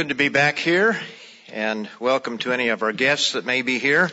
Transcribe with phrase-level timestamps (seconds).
[0.00, 0.98] good to be back here,
[1.52, 4.10] and welcome to any of our guests that may be here.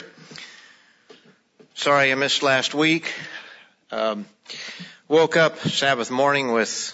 [1.75, 3.09] Sorry I missed last week.
[3.89, 4.25] Um,
[5.07, 6.93] woke up Sabbath morning with,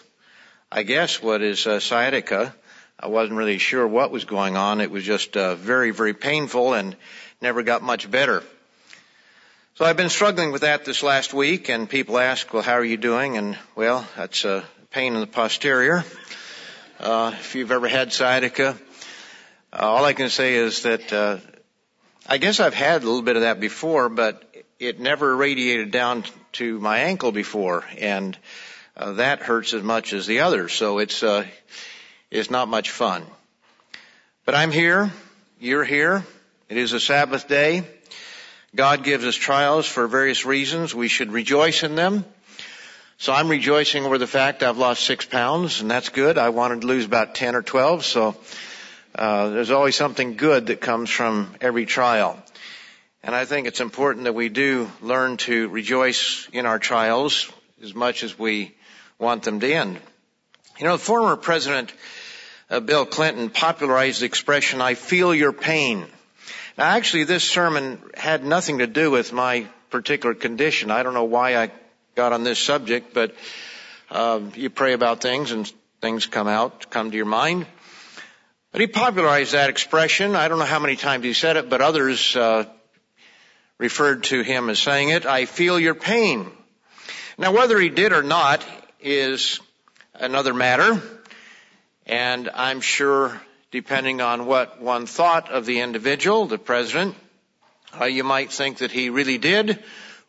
[0.71, 2.53] I guess, what is uh, sciatica.
[2.99, 4.79] I wasn't really sure what was going on.
[4.79, 6.95] It was just uh, very, very painful and
[7.41, 8.44] never got much better.
[9.73, 12.85] So I've been struggling with that this last week, and people ask, "Well, how are
[12.85, 16.05] you doing?" And well, that's a pain in the posterior.
[17.03, 18.77] Uh, if you've ever had sciatica,
[19.73, 21.38] uh, all I can say is that uh,
[22.25, 24.41] I guess I've had a little bit of that before, but
[24.80, 28.38] it never radiated down to my ankle before, and
[28.95, 30.71] uh, that hurts as much as the others.
[30.71, 31.45] So it's uh,
[32.31, 33.25] it's not much fun.
[34.45, 35.11] But I'm here.
[35.59, 36.25] You're here.
[36.70, 37.83] It is a Sabbath day.
[38.73, 40.95] God gives us trials for various reasons.
[40.95, 42.23] We should rejoice in them.
[43.17, 46.38] So I'm rejoicing over the fact I've lost six pounds, and that's good.
[46.38, 48.36] I wanted to lose about 10 or 12, so
[49.16, 52.42] uh, there's always something good that comes from every trial.
[53.23, 57.50] And I think it's important that we do learn to rejoice in our trials
[57.81, 58.75] as much as we
[59.20, 60.00] want them to end.
[60.80, 61.94] You know, former President
[62.70, 66.05] uh, Bill Clinton popularized the expression, I feel your pain.
[66.77, 70.89] Now actually this sermon had nothing to do with my particular condition.
[70.89, 71.72] I don't know why I
[72.16, 73.36] got on this subject, but
[74.11, 77.66] uh, you pray about things and things come out, come to your mind.
[78.72, 80.36] But he popularized that expression.
[80.36, 82.66] I don't know how many times he said it, but others uh,
[83.78, 85.25] referred to him as saying it.
[85.25, 86.52] I feel your pain.
[87.38, 88.64] Now, whether he did or not
[89.00, 89.59] is
[90.14, 91.02] another matter,
[92.05, 93.39] and I'm sure,
[93.72, 97.16] depending on what one thought of the individual, the president,
[97.99, 99.83] uh, you might think that he really did,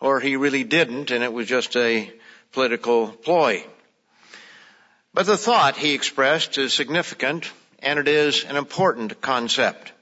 [0.04, 2.12] or he really didn't and it was just a
[2.52, 3.64] political ploy.
[5.14, 9.92] But the thought he expressed is significant and it is an important concept.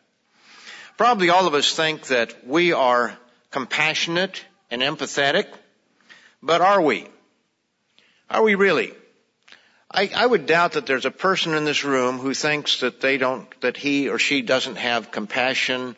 [0.97, 3.17] Probably all of us think that we are
[3.53, 5.47] compassionate and empathetic,
[6.43, 7.07] but are we?
[8.29, 8.93] Are we really?
[9.89, 13.19] I, I, would doubt that there's a person in this room who thinks that they
[13.19, 15.95] don't, that he or she doesn't have compassion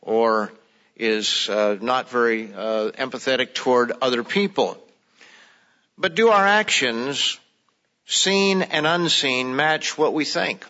[0.00, 0.50] or
[1.00, 4.76] is uh, not very uh, empathetic toward other people.
[5.96, 7.40] But do our actions,
[8.04, 10.64] seen and unseen, match what we think?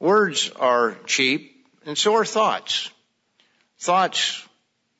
[0.00, 2.90] Words are cheap, and so are thoughts.
[3.78, 4.44] Thoughts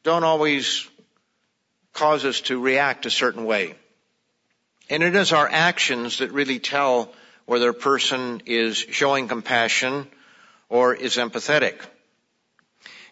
[0.04, 0.88] don't always
[1.92, 3.74] cause us to react a certain way.
[4.88, 7.12] And it is our actions that really tell
[7.46, 10.06] whether a person is showing compassion
[10.68, 11.80] or is empathetic.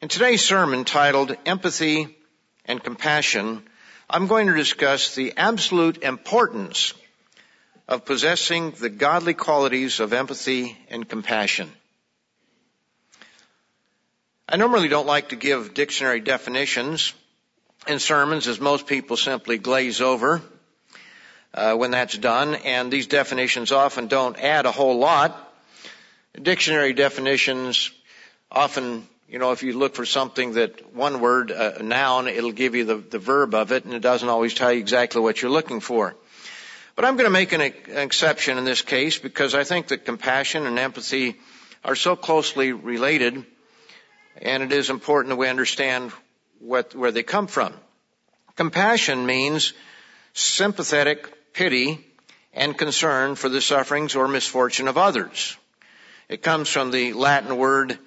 [0.03, 2.15] In today's sermon titled Empathy
[2.67, 3.63] and Compassion,
[4.11, 6.93] I'm going to discuss the absolute importance
[7.89, 11.73] of possessing the godly qualities of empathy and compassion.
[14.47, 17.15] I normally don't like to give dictionary definitions
[17.89, 20.43] in sermons as most people simply glaze over
[21.55, 25.35] uh, when that's done, and these definitions often don't add a whole lot.
[26.35, 27.91] Dictionary definitions
[28.53, 32.75] often you know, if you look for something that one word, a noun, it'll give
[32.75, 35.51] you the, the verb of it and it doesn't always tell you exactly what you're
[35.51, 36.15] looking for.
[36.95, 40.65] But I'm going to make an, exception in this case because I think that compassion
[40.67, 41.37] and empathy
[41.85, 43.45] are so closely related
[44.41, 46.13] and it is important that we understand
[46.61, 47.75] what, where they come from.
[48.55, 49.73] Compassion means
[50.35, 52.05] sympathetic pity
[52.55, 55.57] and concern for the sufferings or misfortune of others.
[56.29, 57.99] It comes from the Latin word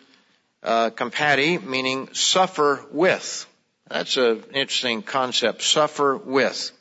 [0.64, 3.46] uh, compati, meaning suffer with.
[3.90, 6.72] That's an interesting concept, suffer with.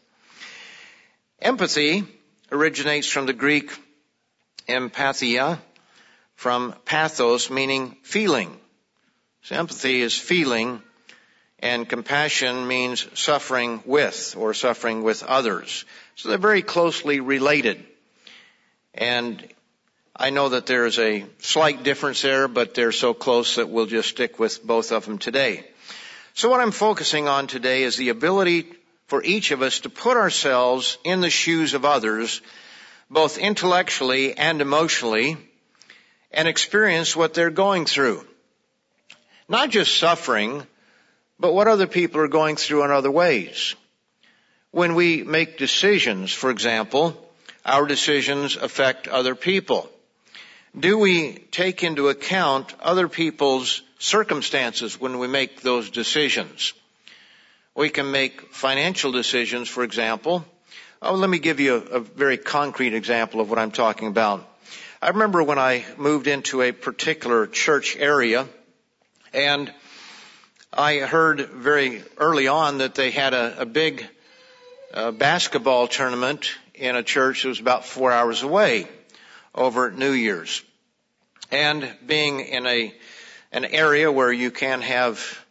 [1.40, 2.04] Empathy
[2.50, 3.70] originates from the Greek
[4.68, 5.58] empathia,
[6.34, 8.54] from pathos, meaning feeling.
[9.42, 10.82] So empathy is feeling,
[11.60, 15.84] and compassion means suffering with, or suffering with others.
[16.16, 17.84] So they're very closely related.
[18.94, 19.46] And
[20.20, 23.86] I know that there is a slight difference there, but they're so close that we'll
[23.86, 25.64] just stick with both of them today.
[26.34, 28.66] So what I'm focusing on today is the ability
[29.06, 32.40] for each of us to put ourselves in the shoes of others,
[33.08, 35.36] both intellectually and emotionally,
[36.32, 38.26] and experience what they're going through.
[39.48, 40.66] Not just suffering,
[41.38, 43.76] but what other people are going through in other ways.
[44.72, 47.16] When we make decisions, for example,
[47.64, 49.88] our decisions affect other people
[50.76, 56.74] do we take into account other people's circumstances when we make those decisions?
[57.74, 60.44] We can make financial decisions, for example.
[61.00, 64.46] Oh, let me give you a, a very concrete example of what I'm talking about.
[65.00, 68.46] I remember when I moved into a particular church area
[69.32, 69.72] and
[70.72, 74.04] I heard very early on that they had a, a big
[74.92, 78.88] uh, basketball tournament in a church that was about four hours away
[79.54, 80.62] over New Year's.
[81.50, 82.94] And being in a,
[83.52, 85.44] an area where you can have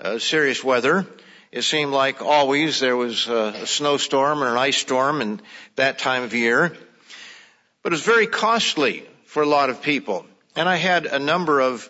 [0.00, 1.06] uh, serious weather,
[1.52, 5.40] it seemed like always there was a, a snowstorm or an ice storm in
[5.76, 6.76] that time of year.
[7.82, 10.26] But it was very costly for a lot of people.
[10.56, 11.88] And I had a number of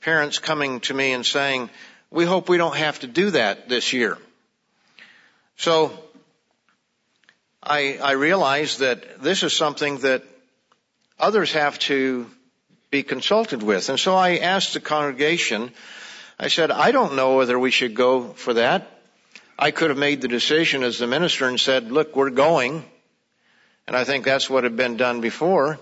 [0.00, 1.70] parents coming to me and saying,
[2.10, 4.18] we hope we don't have to do that this year.
[5.56, 5.92] So
[7.62, 10.22] I, I realize that this is something that
[11.18, 12.30] others have to
[12.90, 13.88] be consulted with.
[13.88, 15.72] And so I asked the congregation,
[16.38, 18.90] I said, I don't know whether we should go for that.
[19.58, 22.84] I could have made the decision as the minister and said, look, we're going.
[23.86, 25.78] And I think that's what had been done before.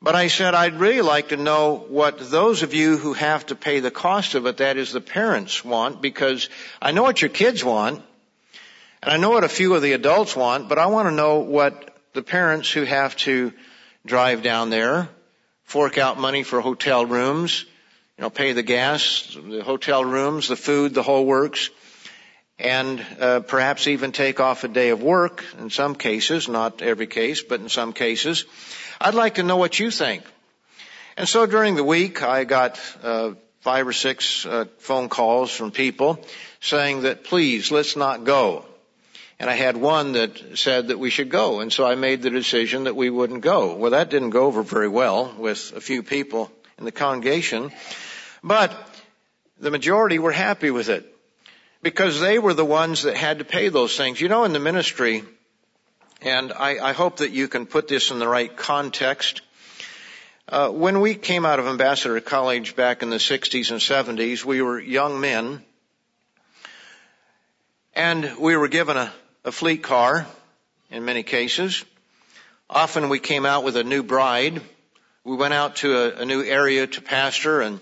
[0.00, 3.54] But I said, I'd really like to know what those of you who have to
[3.54, 6.48] pay the cost of it, that is the parents want, because
[6.80, 8.02] I know what your kids want,
[9.02, 11.38] and I know what a few of the adults want, but I want to know
[11.38, 13.52] what the parents who have to
[14.06, 15.08] drive down there,
[15.64, 17.64] fork out money for hotel rooms,
[18.16, 21.70] you know, pay the gas, the hotel rooms, the food, the whole works,
[22.58, 27.06] and uh, perhaps even take off a day of work in some cases, not every
[27.06, 28.46] case, but in some cases.
[29.00, 30.24] I'd like to know what you think.
[31.18, 35.70] And so during the week, I got uh, five or six uh, phone calls from
[35.70, 36.24] people
[36.60, 38.64] saying that please let's not go.
[39.38, 42.30] And I had one that said that we should go, and so I made the
[42.30, 43.74] decision that we wouldn't go.
[43.76, 47.70] Well, that didn't go over very well with a few people in the congregation,
[48.42, 48.72] but
[49.58, 51.14] the majority were happy with it
[51.82, 54.20] because they were the ones that had to pay those things.
[54.20, 55.22] You know, in the ministry,
[56.22, 59.42] and I, I hope that you can put this in the right context.
[60.48, 64.62] Uh, when we came out of Ambassador College back in the 60s and 70s, we
[64.62, 65.62] were young men,
[67.94, 69.12] and we were given a,
[69.46, 70.26] a fleet car
[70.90, 71.84] in many cases.
[72.68, 74.60] Often we came out with a new bride.
[75.22, 77.78] We went out to a, a new area to pastor and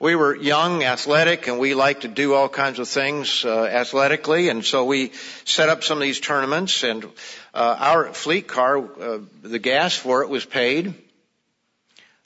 [0.00, 4.48] we were young, athletic, and we liked to do all kinds of things uh, athletically,
[4.48, 5.12] and so we
[5.44, 6.84] set up some of these tournaments.
[6.84, 7.04] And
[7.52, 10.94] uh, our fleet car, uh, the gas for it was paid.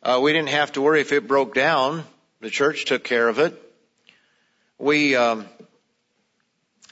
[0.04, 2.04] Uh, we didn't have to worry if it broke down.
[2.40, 3.60] The church took care of it.
[4.78, 5.46] We um,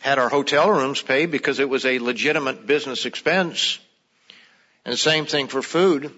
[0.03, 3.79] had our hotel rooms paid because it was a legitimate business expense.
[4.85, 6.13] And same thing for food.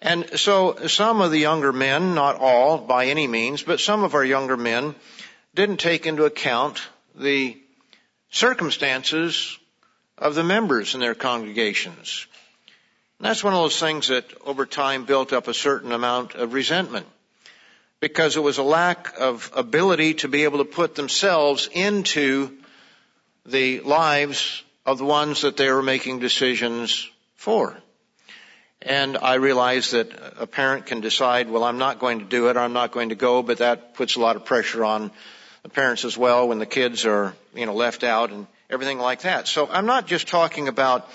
[0.00, 4.14] And so some of the younger men, not all by any means, but some of
[4.14, 4.94] our younger men
[5.54, 6.80] didn't take into account
[7.14, 7.58] the
[8.30, 9.58] circumstances
[10.16, 12.26] of the members in their congregations.
[13.18, 16.54] And that's one of those things that over time built up a certain amount of
[16.54, 17.06] resentment
[18.00, 22.58] because it was a lack of ability to be able to put themselves into
[23.46, 27.76] the lives of the ones that they were making decisions for.
[28.80, 32.56] And I realize that a parent can decide, well, I'm not going to do it,
[32.56, 35.12] I'm not going to go, but that puts a lot of pressure on
[35.62, 39.22] the parents as well when the kids are, you know, left out and everything like
[39.22, 39.46] that.
[39.46, 41.08] So I'm not just talking about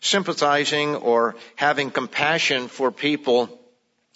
[0.00, 3.60] sympathizing or having compassion for people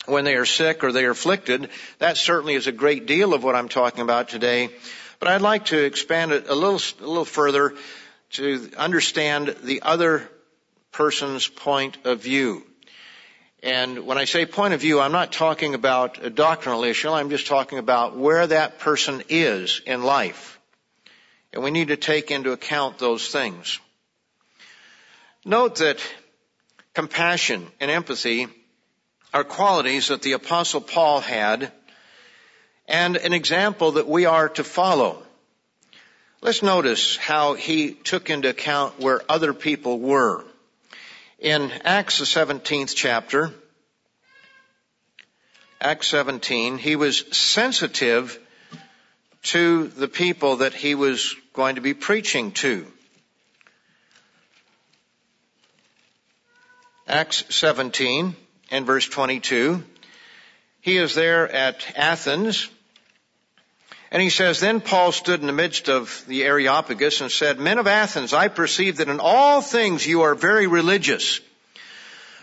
[0.06, 1.70] when they are sick or they are afflicted.
[1.98, 4.70] That certainly is a great deal of what I'm talking about today.
[5.18, 7.74] But I'd like to expand it a little, a little further
[8.30, 10.28] to understand the other
[10.92, 12.64] person's point of view.
[13.62, 17.10] And when I say point of view, I'm not talking about a doctrinal issue.
[17.10, 20.60] I'm just talking about where that person is in life.
[21.52, 23.80] And we need to take into account those things.
[25.44, 25.98] Note that
[26.94, 28.46] compassion and empathy
[29.34, 31.72] are qualities that the apostle Paul had
[32.88, 35.22] and an example that we are to follow.
[36.40, 40.44] Let's notice how he took into account where other people were
[41.38, 43.52] in Acts the 17th chapter,
[45.80, 48.38] Acts 17, he was sensitive
[49.44, 52.86] to the people that he was going to be preaching to.
[57.06, 58.34] Acts 17
[58.72, 59.84] and verse 22.
[60.80, 62.68] He is there at Athens
[64.10, 67.78] and he says, Then Paul stood in the midst of the Areopagus and said, Men
[67.78, 71.40] of Athens, I perceive that in all things you are very religious.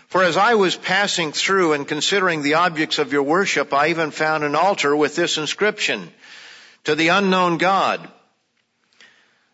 [0.08, 4.12] For as I was passing through and considering the objects of your worship, I even
[4.12, 6.12] found an altar with this inscription,
[6.84, 8.08] to the unknown God.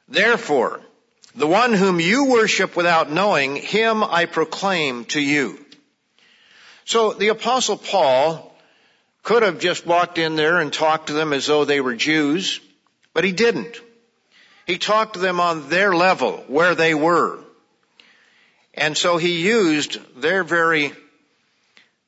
[0.09, 0.81] Therefore,
[1.35, 5.59] the one whom you worship without knowing, him I proclaim to you.
[6.85, 8.52] So the apostle Paul
[9.23, 12.61] could have just walked in there and talked to them as though they were Jews,
[13.15, 13.81] but he didn't.
[14.67, 17.39] He talked to them on their level, where they were.
[18.75, 20.93] And so he used their very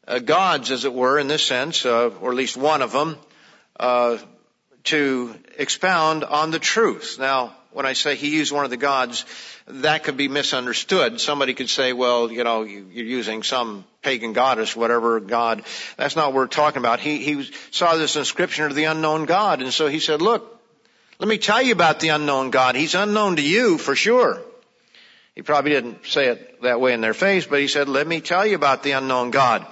[0.07, 3.17] uh, gods, as it were, in this sense, uh, or at least one of them,
[3.79, 4.19] uh,
[4.85, 7.17] to expound on the truth.
[7.19, 9.25] Now, when I say he used one of the gods,
[9.67, 11.21] that could be misunderstood.
[11.21, 15.65] Somebody could say, well, you know, you're using some pagan goddess, whatever god.
[15.97, 17.01] That's not what we're talking about.
[17.01, 20.63] He, he saw this inscription of the unknown God, and so he said, look,
[21.19, 22.77] let me tell you about the unknown God.
[22.77, 24.41] He's unknown to you for sure.
[25.35, 28.21] He probably didn't say it that way in their face, but he said, let me
[28.21, 29.67] tell you about the unknown God.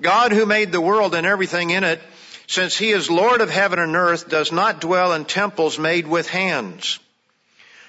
[0.00, 2.00] God who made the world and everything in it,
[2.46, 6.30] since he is Lord of heaven and earth, does not dwell in temples made with
[6.30, 6.98] hands.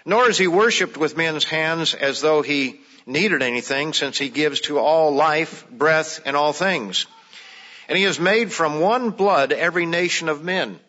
[0.06, 4.62] Nor is he worshipped with men's hands as though he needed anything, since he gives
[4.62, 7.06] to all life, breath, and all things.
[7.88, 10.80] And he has made from one blood every nation of men.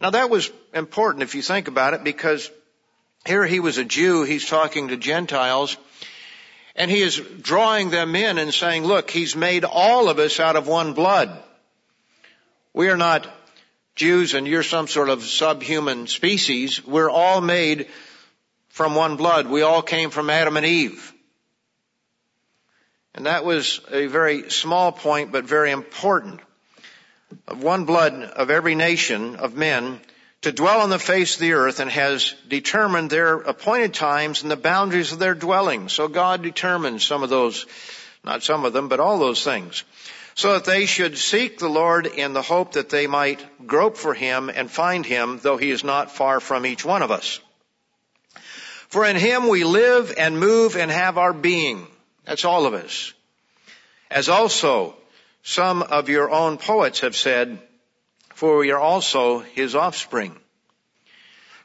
[0.00, 2.50] Now that was important if you think about it, because
[3.24, 5.76] here he was a Jew, he's talking to Gentiles,
[6.74, 10.56] and he is drawing them in and saying, look, he's made all of us out
[10.56, 11.42] of one blood.
[12.72, 13.28] We are not
[13.94, 16.84] Jews and you're some sort of subhuman species.
[16.84, 17.88] We're all made
[18.72, 19.46] from one blood.
[19.48, 21.12] We all came from Adam and Eve.
[23.14, 26.40] And that was a very small point, but very important.
[27.46, 30.00] Of one blood of every nation of men
[30.40, 34.50] to dwell on the face of the earth and has determined their appointed times and
[34.50, 35.90] the boundaries of their dwelling.
[35.90, 37.66] So God determines some of those,
[38.24, 39.84] not some of them, but all those things.
[40.34, 44.14] So that they should seek the Lord in the hope that they might grope for
[44.14, 47.38] Him and find Him, though He is not far from each one of us.
[48.92, 51.86] For in Him we live and move and have our being.
[52.26, 53.14] That's all of us.
[54.10, 54.94] As also
[55.42, 57.58] some of your own poets have said,
[58.34, 60.36] for we are also his offspring.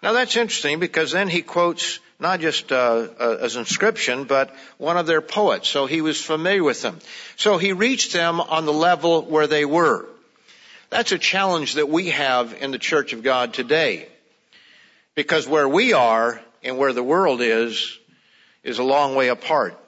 [0.02, 5.06] Now that's interesting because then he quotes not just uh, as inscription, but one of
[5.06, 5.68] their poets.
[5.68, 6.98] So he was familiar with them.
[7.36, 10.06] So he reached them on the level where they were.
[10.90, 14.08] That's a challenge that we have in the Church of God today.
[15.14, 17.98] Because where we are and where the world is,
[18.64, 19.80] is a long way apart.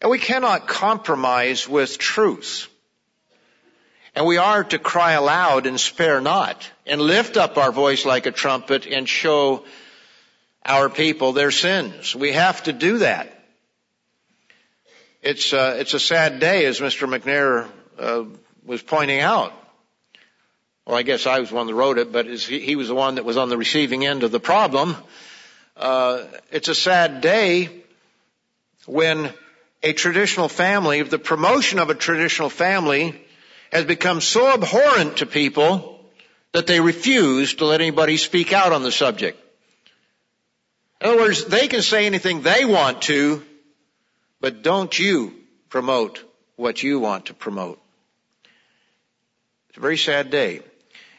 [0.00, 2.68] And we cannot compromise with truth.
[4.14, 8.26] And we are to cry aloud and spare not and lift up our voice like
[8.26, 9.64] a trumpet and show
[10.64, 12.14] our people their sins.
[12.14, 13.32] We have to do that.
[15.22, 17.08] It's, uh, it's a sad day as Mr.
[17.08, 18.24] McNair uh,
[18.64, 19.52] was pointing out.
[20.84, 23.24] Well, I guess I was one that wrote it, but he was the one that
[23.24, 24.96] was on the receiving end of the problem.
[25.76, 27.82] Uh, it's a sad day
[28.86, 29.32] when
[29.82, 33.20] a traditional family, the promotion of a traditional family
[33.72, 36.00] has become so abhorrent to people
[36.52, 39.38] that they refuse to let anybody speak out on the subject.
[41.00, 43.42] In other words, they can say anything they want to,
[44.40, 45.34] but don't you
[45.68, 46.22] promote
[46.56, 47.80] what you want to promote.
[49.68, 50.60] It's a very sad day.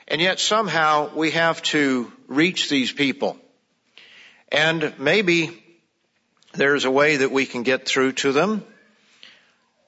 [0.07, 3.37] And yet somehow we have to reach these people.
[4.53, 5.63] And maybe
[6.53, 8.63] there's a way that we can get through to them,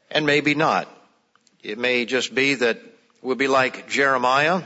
[0.09, 0.89] and maybe not.
[1.61, 2.79] It may just be that
[3.21, 4.63] we'll be like Jeremiah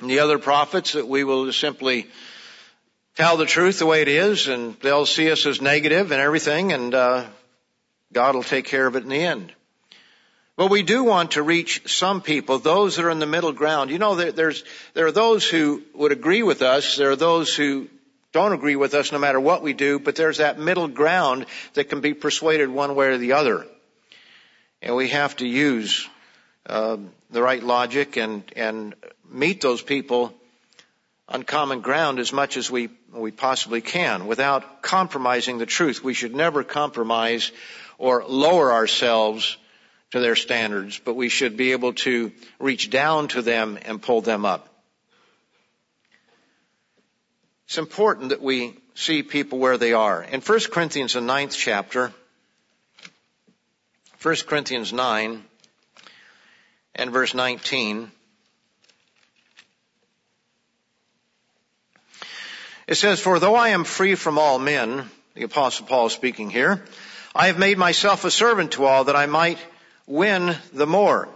[0.00, 2.06] and the other prophets that we will simply
[3.16, 6.72] tell the truth the way it is and they'll see us as negative and everything
[6.72, 7.24] and uh,
[8.12, 9.52] God will take care of it in the end.
[10.56, 13.90] But we do want to reach some people, those that are in the middle ground.
[13.90, 14.64] You know, there, there's,
[14.94, 16.96] there are those who would agree with us.
[16.96, 17.88] There are those who
[18.36, 21.88] don't agree with us no matter what we do, but there's that middle ground that
[21.88, 23.66] can be persuaded one way or the other.
[24.82, 26.06] And we have to use
[26.66, 28.94] um, the right logic and and
[29.30, 30.34] meet those people
[31.30, 36.04] on common ground as much as we we possibly can without compromising the truth.
[36.04, 37.52] We should never compromise
[37.96, 39.56] or lower ourselves
[40.10, 44.20] to their standards, but we should be able to reach down to them and pull
[44.20, 44.75] them up.
[47.66, 50.22] It's important that we see people where they are.
[50.22, 52.12] In 1 Corinthians, the ninth chapter,
[54.22, 55.44] 1 Corinthians 9,
[56.94, 58.10] and verse 19.
[62.86, 66.50] It says, For though I am free from all men, the apostle Paul is speaking
[66.50, 66.84] here,
[67.34, 69.58] I have made myself a servant to all that I might
[70.06, 71.28] win the more.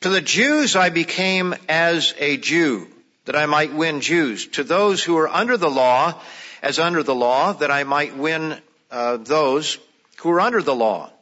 [0.00, 2.88] To the Jews I became as a Jew,
[3.26, 4.46] that I might win Jews.
[4.48, 6.20] To those who are under the law,
[6.62, 9.78] as under the law, that I might win uh, those
[10.18, 11.12] who are under the law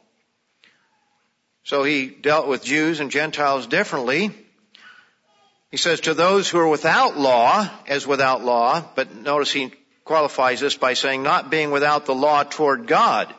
[1.65, 4.29] So he dealt with Jews and Gentiles differently.
[5.71, 10.59] He says to those who are without law as without law, but notice he qualifies
[10.59, 13.33] this by saying not being without the law toward God,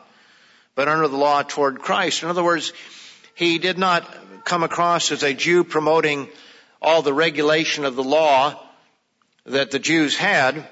[0.75, 2.21] but under the law toward Christ.
[2.21, 2.73] In other words,
[3.33, 4.03] he did not
[4.43, 6.27] come across as a Jew promoting
[6.81, 8.59] all the regulation of the law
[9.45, 10.67] that the Jews had,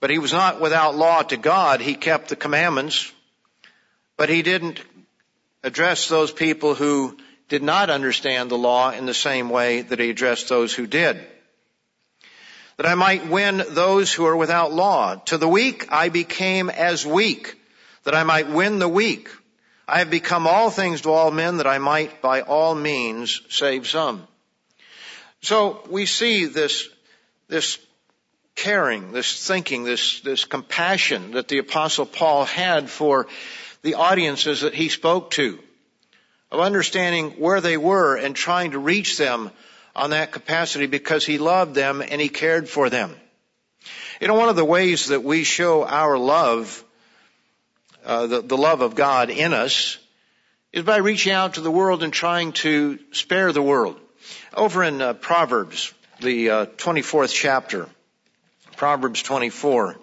[0.00, 1.80] but he was not without law to God.
[1.80, 3.12] He kept the commandments,
[4.16, 4.80] but he didn't
[5.62, 7.16] address those people who
[7.48, 11.24] did not understand the law in the same way that he addressed those who did.
[12.76, 15.16] That I might win those who are without law.
[15.26, 17.56] To the weak I became as weak,
[18.04, 19.30] that I might win the weak.
[19.88, 23.86] I have become all things to all men that I might by all means save
[23.86, 24.26] some.
[25.42, 26.88] So we see this,
[27.48, 27.78] this
[28.54, 33.26] caring, this thinking, this, this compassion that the apostle Paul had for
[33.82, 35.58] the audiences that he spoke to,
[36.50, 39.50] of understanding where they were and trying to reach them
[39.94, 43.14] on that capacity because he loved them and he cared for them.
[44.20, 46.82] You know, one of the ways that we show our love,
[48.04, 49.98] uh, the, the love of God in us,
[50.72, 53.98] is by reaching out to the world and trying to spare the world.
[54.56, 57.88] Over in uh, Proverbs, the uh, 24th chapter,
[58.76, 59.96] Proverbs 24.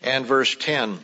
[0.00, 0.98] and verse 10.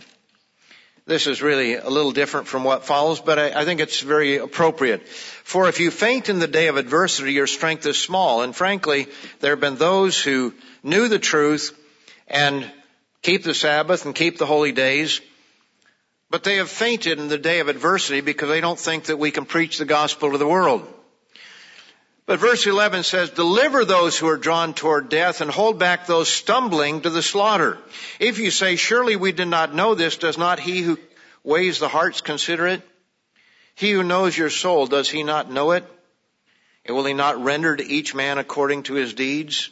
[1.06, 4.38] This is really a little different from what follows, but I, I, think it's very
[4.38, 5.06] appropriate.
[5.06, 8.40] For if you faint in the day of adversity, your strength is small.
[8.40, 9.08] And frankly,
[9.40, 11.78] there have been those who knew the truth
[12.26, 12.70] and
[13.20, 15.20] keep the Sabbath and keep the holy days,
[16.34, 19.30] but they have fainted in the day of adversity because they don't think that we
[19.30, 20.84] can preach the gospel to the world.
[22.26, 26.28] But verse 11 says, deliver those who are drawn toward death and hold back those
[26.28, 27.78] stumbling to the slaughter.
[28.18, 30.98] If you say, surely we did not know this, does not he who
[31.44, 32.82] weighs the hearts consider it?
[33.76, 35.84] He who knows your soul, does he not know it?
[36.84, 39.70] And will he not render to each man according to his deeds?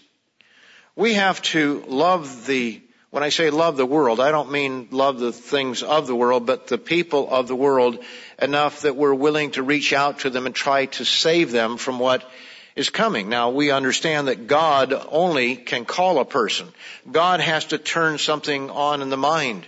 [0.95, 2.81] We have to love the,
[3.13, 6.47] when I say love the world, I don't mean love the things of the world,
[6.47, 8.03] but the people of the world
[8.41, 11.99] enough that we're willing to reach out to them and try to save them from
[11.99, 12.27] what
[12.75, 13.29] is coming.
[13.29, 16.69] Now we understand that God only can call a person.
[17.11, 19.67] God has to turn something on in the mind.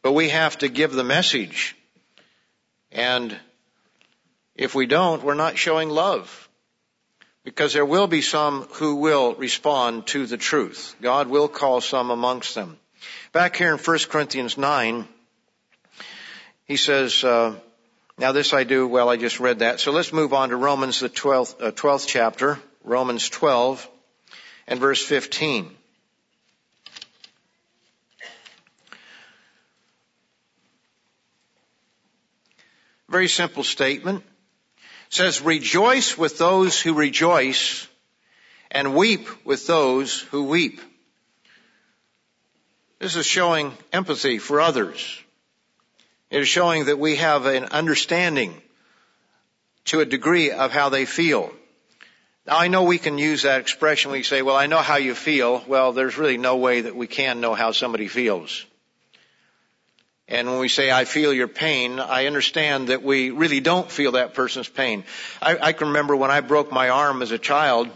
[0.00, 1.76] But we have to give the message.
[2.90, 3.38] And
[4.56, 6.41] if we don't, we're not showing love.
[7.44, 10.94] Because there will be some who will respond to the truth.
[11.02, 12.78] God will call some amongst them.
[13.32, 15.08] Back here in 1 Corinthians 9,
[16.66, 17.54] he says, uh,
[18.16, 19.80] now this I do, well I just read that.
[19.80, 23.88] So let's move on to Romans the 12th, uh, 12th chapter, Romans 12
[24.68, 25.70] and verse 15.
[33.08, 34.24] Very simple statement.
[35.12, 37.86] Says, rejoice with those who rejoice
[38.70, 40.80] and weep with those who weep.
[42.98, 45.20] This is showing empathy for others.
[46.30, 48.54] It is showing that we have an understanding
[49.84, 51.52] to a degree of how they feel.
[52.46, 54.12] Now I know we can use that expression.
[54.12, 55.62] We say, well, I know how you feel.
[55.66, 58.64] Well, there's really no way that we can know how somebody feels.
[60.28, 64.12] And when we say, I feel your pain, I understand that we really don't feel
[64.12, 65.04] that person's pain.
[65.40, 67.88] I, I can remember when I broke my arm as a child,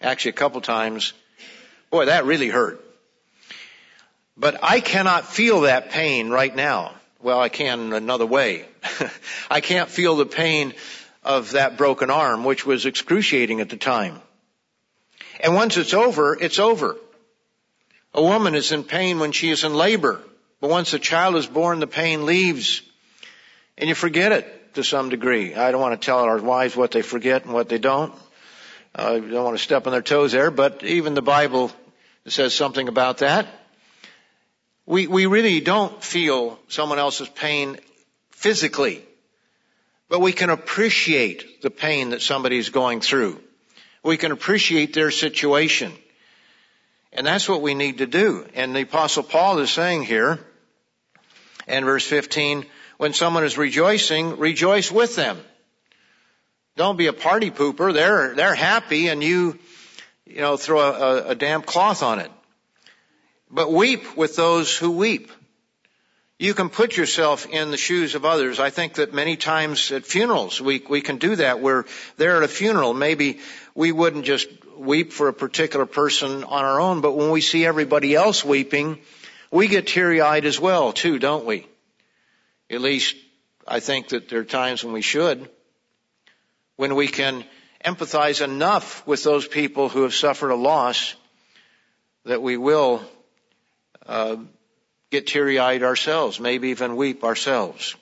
[0.00, 1.12] actually a couple times,
[1.90, 2.82] boy, that really hurt.
[4.36, 6.94] But I cannot feel that pain right now.
[7.20, 8.64] Well, I can another way.
[9.50, 10.74] I can't feel the pain
[11.22, 14.20] of that broken arm, which was excruciating at the time.
[15.40, 16.96] And once it's over, it's over.
[18.14, 20.20] A woman is in pain when she is in labor,
[20.62, 22.82] but once a child is born, the pain leaves,
[23.76, 25.56] and you forget it to some degree.
[25.56, 28.14] I don't want to tell our wives what they forget and what they don't.
[28.94, 31.72] Uh, I don't want to step on their toes there, but even the Bible
[32.28, 33.48] says something about that.
[34.86, 37.78] We, we really don't feel someone else's pain
[38.30, 39.02] physically,
[40.08, 43.40] but we can appreciate the pain that somebody is going through.
[44.04, 45.92] We can appreciate their situation.
[47.12, 48.46] And that's what we need to do.
[48.54, 50.38] And the apostle Paul is saying here
[51.66, 52.66] in verse 15,
[52.98, 55.38] when someone is rejoicing, rejoice with them.
[56.76, 57.92] Don't be a party pooper.
[57.92, 59.58] They're, they're happy and you,
[60.26, 62.30] you know, throw a, a damp cloth on it
[63.52, 65.30] but weep with those who weep.
[66.38, 68.58] You can put yourself in the shoes of others.
[68.58, 71.60] I think that many times at funerals we, we can do that.
[71.60, 71.84] We're
[72.16, 72.94] there at a funeral.
[72.94, 73.38] Maybe
[73.74, 77.64] we wouldn't just weep for a particular person on our own, but when we see
[77.64, 78.98] everybody else weeping,
[79.52, 81.66] we get teary-eyed as well, too, don't we?
[82.70, 83.14] At least
[83.68, 85.48] I think that there are times when we should.
[86.76, 87.44] When we can
[87.84, 91.14] empathize enough with those people who have suffered a loss
[92.24, 93.02] that we will
[94.06, 94.36] uh,
[95.10, 97.94] get teary-eyed ourselves, maybe even weep ourselves.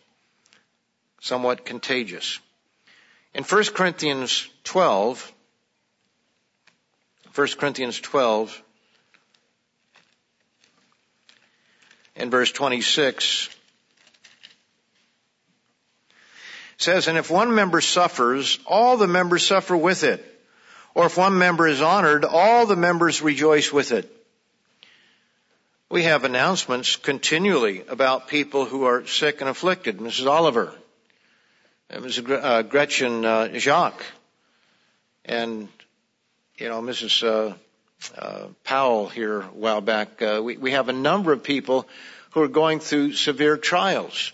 [1.21, 2.39] Somewhat contagious.
[3.35, 5.33] In 1 Corinthians 12,
[7.35, 8.63] 1 Corinthians 12,
[12.21, 13.49] in verse 26,
[16.77, 20.27] says, And if one member suffers, all the members suffer with it.
[20.95, 24.11] Or if one member is honored, all the members rejoice with it.
[25.89, 29.99] We have announcements continually about people who are sick and afflicted.
[29.99, 30.27] Mrs.
[30.27, 30.75] Oliver,
[31.91, 32.31] Mrs.
[32.31, 34.05] Uh, Gretchen uh, Jacques,
[35.25, 35.69] and
[36.59, 37.57] you know Mrs.
[38.17, 40.23] Uh, Powell here a while back.
[40.23, 41.87] Uh, we, we have a number of people
[42.31, 44.33] who are going through severe trials.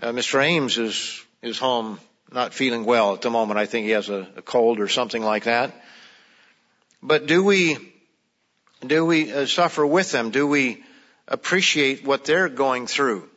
[0.00, 0.42] Uh, Mr.
[0.42, 1.98] Ames is is home,
[2.32, 3.58] not feeling well at the moment.
[3.58, 5.72] I think he has a, a cold or something like that.
[7.02, 7.78] But do we
[8.86, 10.30] do we uh, suffer with them?
[10.30, 10.84] Do we
[11.26, 13.28] appreciate what they're going through?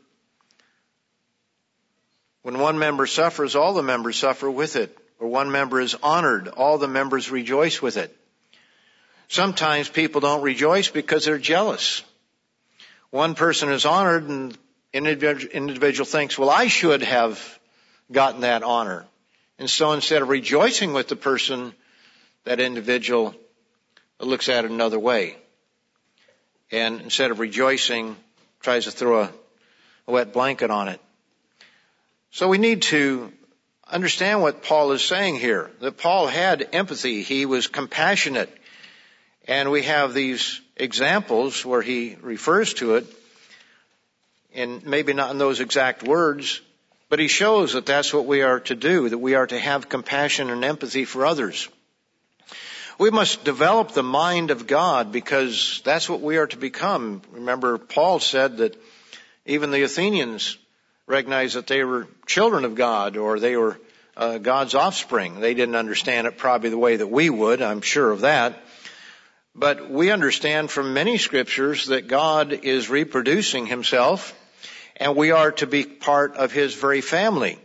[2.43, 4.97] When one member suffers, all the members suffer with it.
[5.19, 8.15] Or one member is honored, all the members rejoice with it.
[9.31, 12.03] Sometimes people don't rejoice because they're jealous.
[13.11, 14.57] One person is honored and
[14.93, 17.39] an individual thinks, well, I should have
[18.11, 19.05] gotten that honor.
[19.57, 21.71] And so instead of rejoicing with the person,
[22.43, 23.33] that individual
[24.19, 25.37] looks at it another way.
[26.69, 28.17] And instead of rejoicing,
[28.59, 29.31] tries to throw a,
[30.09, 30.99] a wet blanket on it.
[32.31, 33.31] So we need to
[33.89, 35.71] understand what Paul is saying here.
[35.79, 37.23] That Paul had empathy.
[37.23, 38.57] He was compassionate.
[39.47, 43.07] And we have these examples where he refers to it,
[44.53, 46.61] and maybe not in those exact words,
[47.09, 49.89] but he shows that that's what we are to do, that we are to have
[49.89, 51.67] compassion and empathy for others.
[52.97, 57.21] We must develop the mind of God because that's what we are to become.
[57.31, 58.79] Remember, Paul said that
[59.45, 60.57] even the Athenians
[61.07, 63.79] recognized that they were children of God or they were
[64.15, 65.39] uh, God's offspring.
[65.39, 68.61] They didn't understand it probably the way that we would, I'm sure of that.
[69.53, 74.33] But we understand from many scriptures that God is reproducing himself
[74.95, 77.59] and we are to be part of his very family.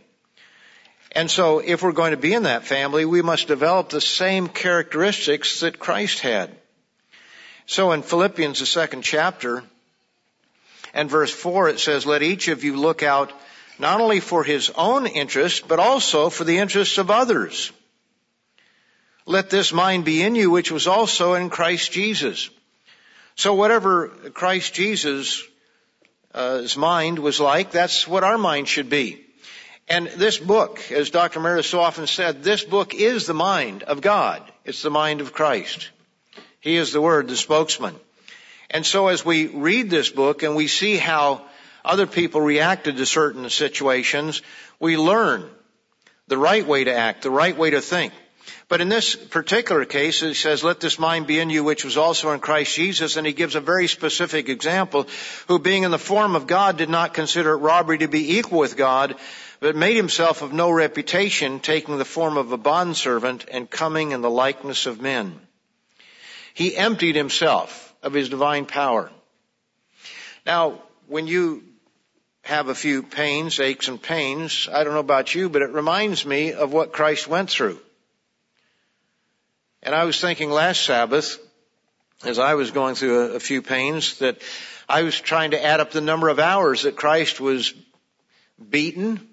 [1.13, 4.47] And so if we're going to be in that family, we must develop the same
[4.47, 6.55] characteristics that Christ had.
[7.65, 9.63] So in Philippians, the second chapter,
[10.93, 13.31] and verse four, it says, let each of you look out
[13.79, 17.71] not only for his own interest, but also for the interests of others.
[19.27, 22.49] Let this mind be in you, which was also in Christ Jesus.
[23.35, 25.43] So whatever Christ Jesus'
[26.33, 29.21] uh, mind was like, that's what our mind should be.
[29.89, 31.41] And this book, as Dr.
[31.41, 34.41] Meredith so often said, this book is the mind of God.
[34.63, 35.89] It's the mind of Christ.
[36.61, 37.95] He is the Word, the spokesman.
[38.69, 41.41] And so as we read this book and we see how
[41.83, 44.41] other people reacted to certain situations,
[44.79, 45.49] we learn
[46.27, 48.13] the right way to act, the right way to think.
[48.69, 51.95] But in this particular case, it says, let this mind be in you, which was
[51.95, 53.15] also in Christ Jesus.
[53.15, 55.07] And he gives a very specific example,
[55.47, 58.59] who being in the form of God did not consider it robbery to be equal
[58.59, 59.15] with God,
[59.61, 64.21] but made himself of no reputation, taking the form of a bondservant and coming in
[64.21, 65.39] the likeness of men.
[66.53, 69.09] He emptied himself of his divine power.
[70.45, 71.63] Now, when you
[72.41, 76.25] have a few pains, aches and pains, I don't know about you, but it reminds
[76.25, 77.79] me of what Christ went through.
[79.87, 81.39] And I was thinking last Sabbath,
[82.25, 84.41] as I was going through a, a few pains, that
[84.89, 87.73] I was trying to add up the number of hours that Christ was
[88.69, 89.25] beaten,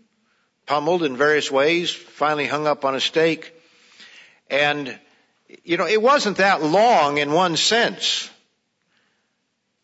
[0.64, 3.53] pummeled in various ways, finally hung up on a stake.
[4.49, 4.97] And,
[5.64, 8.31] you know, it wasn't that long in one sense.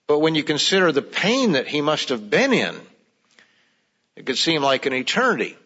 [0.06, 2.76] But when you consider the pain that he must have been in,
[4.14, 5.58] it could seem like an eternity.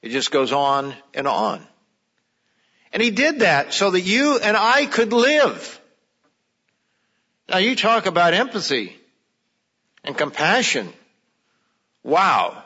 [0.00, 1.66] It just goes on and on.
[2.96, 5.78] And he did that so that you and I could live.
[7.46, 8.96] Now you talk about empathy
[10.02, 10.90] and compassion.
[12.02, 12.62] Wow.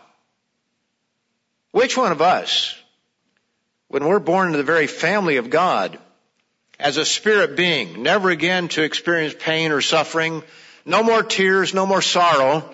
[1.72, 2.76] Which one of us,
[3.88, 5.98] when we're born into the very family of God,
[6.78, 10.44] as a spirit being, never again to experience pain or suffering,
[10.84, 12.72] no more tears, no more sorrow,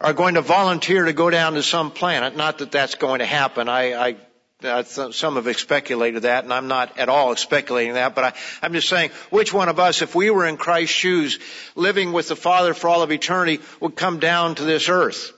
[0.00, 2.36] are going to volunteer to go down to some planet.
[2.36, 3.68] Not that that's going to happen.
[3.68, 4.16] I, I
[4.62, 8.72] Uh, some have speculated that, and I'm not at all speculating that, but I, I'm
[8.72, 11.38] just saying, which one of us, if we were in Christ's shoes,
[11.76, 15.32] living with the Father for all of eternity, would come down to this earth?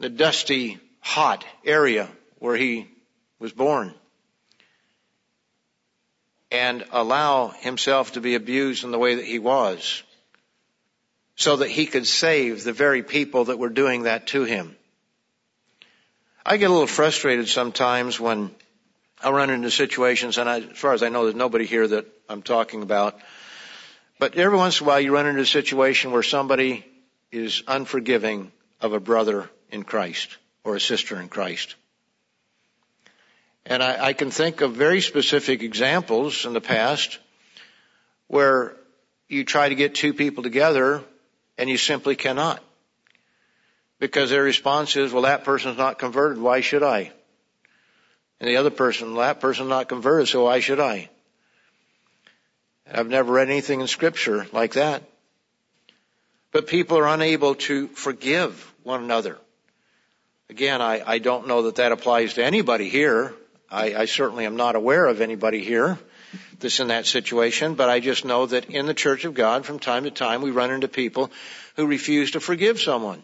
[0.00, 2.08] The dusty, hot area
[2.40, 2.88] where he
[3.38, 3.94] was born.
[6.50, 10.02] And allow himself to be abused in the way that he was.
[11.36, 14.76] So that he could save the very people that were doing that to him.
[16.44, 18.50] I get a little frustrated sometimes when
[19.22, 22.06] I run into situations, and I, as far as I know, there's nobody here that
[22.28, 23.16] I'm talking about.
[24.18, 26.84] But every once in a while, you run into a situation where somebody
[27.30, 28.50] is unforgiving
[28.80, 31.76] of a brother in Christ or a sister in Christ.
[33.64, 37.20] And I, I can think of very specific examples in the past
[38.26, 38.76] where
[39.28, 41.04] you try to get two people together
[41.56, 42.62] and you simply cannot.
[44.02, 47.12] Because their response is, well, that person's not converted, why should I?
[48.40, 51.08] And the other person, well, that person's not converted, so why should I?
[52.92, 55.04] I've never read anything in scripture like that.
[56.50, 59.38] But people are unable to forgive one another.
[60.50, 63.32] Again, I, I don't know that that applies to anybody here.
[63.70, 65.96] I, I certainly am not aware of anybody here
[66.58, 69.78] that's in that situation, but I just know that in the Church of God, from
[69.78, 71.30] time to time, we run into people
[71.76, 73.22] who refuse to forgive someone.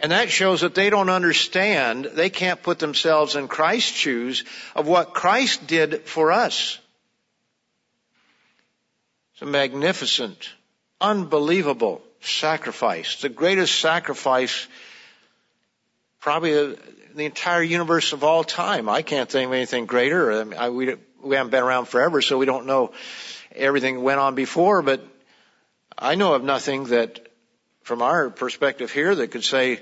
[0.00, 4.86] And that shows that they don't understand, they can't put themselves in Christ's shoes of
[4.86, 6.78] what Christ did for us.
[9.32, 10.50] It's a magnificent,
[11.00, 13.20] unbelievable sacrifice.
[13.20, 14.66] The greatest sacrifice
[16.20, 16.76] probably in
[17.14, 18.88] the entire universe of all time.
[18.88, 20.32] I can't think of anything greater.
[20.32, 22.92] I mean, I, we, we haven't been around forever, so we don't know
[23.54, 25.06] everything that went on before, but
[25.96, 27.28] I know of nothing that
[27.84, 29.80] from our perspective here that could say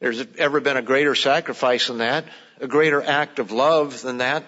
[0.00, 2.24] there's ever been a greater sacrifice than that,
[2.60, 4.44] a greater act of love than that.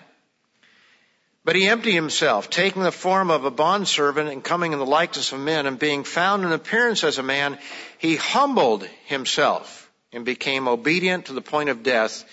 [1.45, 5.33] But he emptied himself, taking the form of a bondservant and coming in the likeness
[5.33, 7.59] of men and being found in appearance as a man,
[7.99, 12.25] he humbled himself and became obedient to the point of death,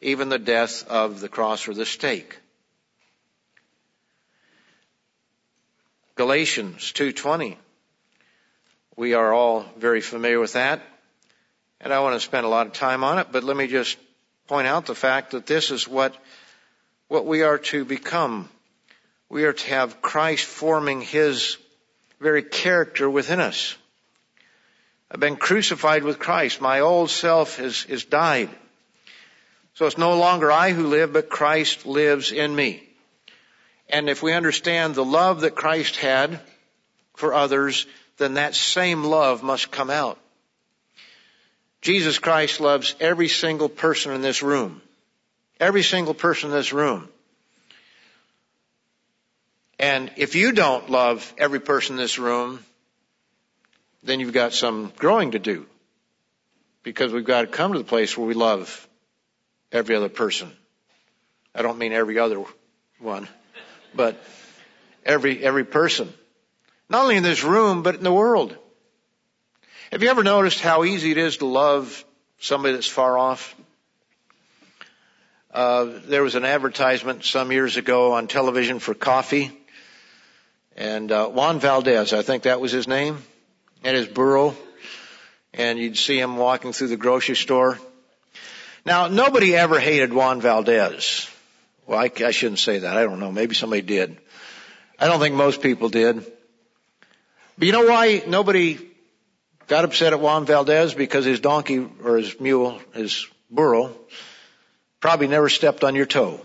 [0.00, 2.38] even the death of the cross or the stake.
[6.14, 7.56] Galatians 2:20
[8.96, 10.82] we are all very familiar with that.
[11.80, 13.98] And I want to spend a lot of time on it, but let me just
[14.46, 16.14] point out the fact that this is what,
[17.08, 18.48] what we are to become.
[19.28, 21.56] We are to have Christ forming His
[22.20, 23.76] very character within us.
[25.10, 26.60] I've been crucified with Christ.
[26.60, 28.50] My old self is, is died.
[29.74, 32.82] So it's no longer I who live, but Christ lives in me.
[33.88, 36.40] And if we understand the love that Christ had
[37.14, 37.86] for others,
[38.18, 40.18] then that same love must come out.
[41.80, 44.80] Jesus Christ loves every single person in this room.
[45.58, 47.08] Every single person in this room.
[49.78, 52.64] And if you don't love every person in this room,
[54.04, 55.66] then you've got some growing to do.
[56.84, 58.88] Because we've got to come to the place where we love
[59.72, 60.52] every other person.
[61.54, 62.44] I don't mean every other
[62.98, 63.28] one,
[63.94, 64.22] but
[65.04, 66.12] every, every person.
[66.92, 68.54] Not only in this room, but in the world.
[69.90, 72.04] Have you ever noticed how easy it is to love
[72.38, 73.56] somebody that's far off?
[75.54, 79.58] Uh, there was an advertisement some years ago on television for coffee,
[80.76, 83.16] and uh, Juan Valdez, I think that was his name,
[83.82, 84.54] and his burro,
[85.54, 87.78] and you'd see him walking through the grocery store.
[88.84, 91.26] Now, nobody ever hated Juan Valdez.
[91.86, 92.98] Well, I, I shouldn't say that.
[92.98, 93.32] I don't know.
[93.32, 94.18] Maybe somebody did.
[94.98, 96.31] I don't think most people did.
[97.58, 98.78] But you know why nobody
[99.66, 100.94] got upset at Juan Valdez?
[100.94, 103.94] Because his donkey or his mule, his burro,
[105.00, 106.40] probably never stepped on your toe.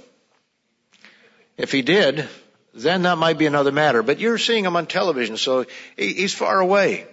[1.58, 2.28] If he did,
[2.74, 4.04] then that might be another matter.
[4.04, 5.66] But you're seeing him on television, so
[5.96, 7.08] he's far away.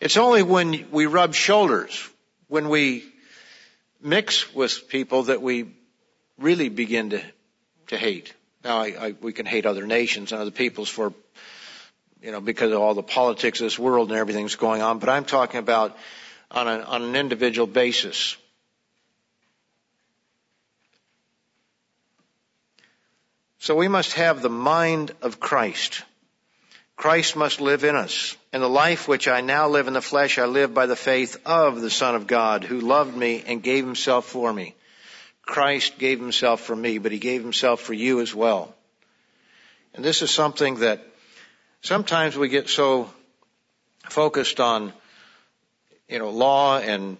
[0.00, 2.08] It's only when we rub shoulders,
[2.46, 3.04] when we
[4.00, 5.74] mix with people that we
[6.38, 7.22] really begin to,
[7.88, 8.32] to hate.
[8.62, 11.12] Now, I, I, we can hate other nations and other peoples for
[12.22, 14.98] you know, because of all the politics of this world and everything that's going on,
[14.98, 15.96] but I'm talking about
[16.50, 18.36] on, a, on an individual basis.
[23.60, 26.02] So we must have the mind of Christ.
[26.96, 28.36] Christ must live in us.
[28.52, 31.36] In the life which I now live in the flesh, I live by the faith
[31.46, 34.74] of the Son of God who loved me and gave himself for me.
[35.42, 38.74] Christ gave himself for me, but he gave himself for you as well.
[39.94, 41.07] And this is something that
[41.82, 43.10] sometimes we get so
[44.08, 44.92] focused on,
[46.08, 47.18] you know, law and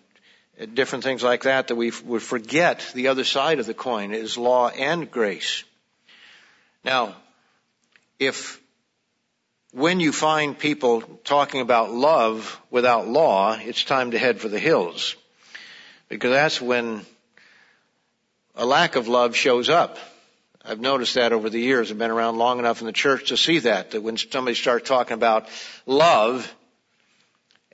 [0.74, 4.36] different things like that, that we would forget the other side of the coin is
[4.36, 5.64] law and grace.
[6.84, 7.14] Now,
[8.18, 8.60] if
[9.72, 14.58] when you find people talking about love without law, it's time to head for the
[14.58, 15.14] hills.
[16.08, 17.04] Because that's when
[18.54, 19.98] a lack of love shows up.
[20.68, 21.90] I've noticed that over the years.
[21.90, 24.86] I've been around long enough in the church to see that, that when somebody starts
[24.86, 25.48] talking about
[25.86, 26.54] love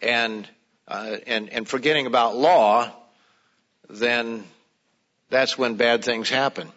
[0.00, 0.48] and,
[0.87, 2.92] uh, and, and forgetting about law,
[3.90, 4.44] then
[5.28, 6.70] that's when bad things happen.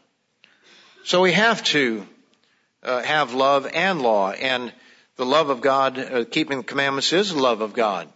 [1.04, 2.08] So we have to
[2.82, 4.74] uh, have love and law, and
[5.18, 8.10] the love of God, uh, keeping the commandments is the love of God.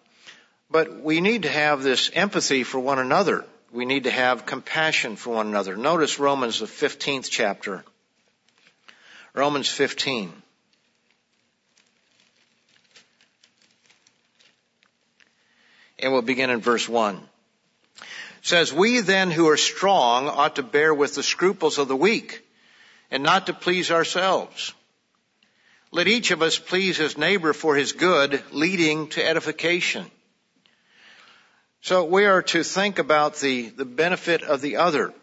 [0.72, 3.46] But we need to have this empathy for one another.
[3.72, 5.78] We need to have compassion for one another.
[5.78, 7.84] Notice Romans, the 15th chapter.
[9.34, 10.34] Romans 15.
[16.00, 17.16] And we'll begin in verse 1.
[17.16, 18.04] It
[18.42, 22.46] says, We then who are strong ought to bear with the scruples of the weak
[23.12, 24.74] and not to please ourselves.
[25.92, 30.10] Let each of us please his neighbor for his good, leading to edification.
[31.82, 35.14] So we are to think about the, the benefit of the other.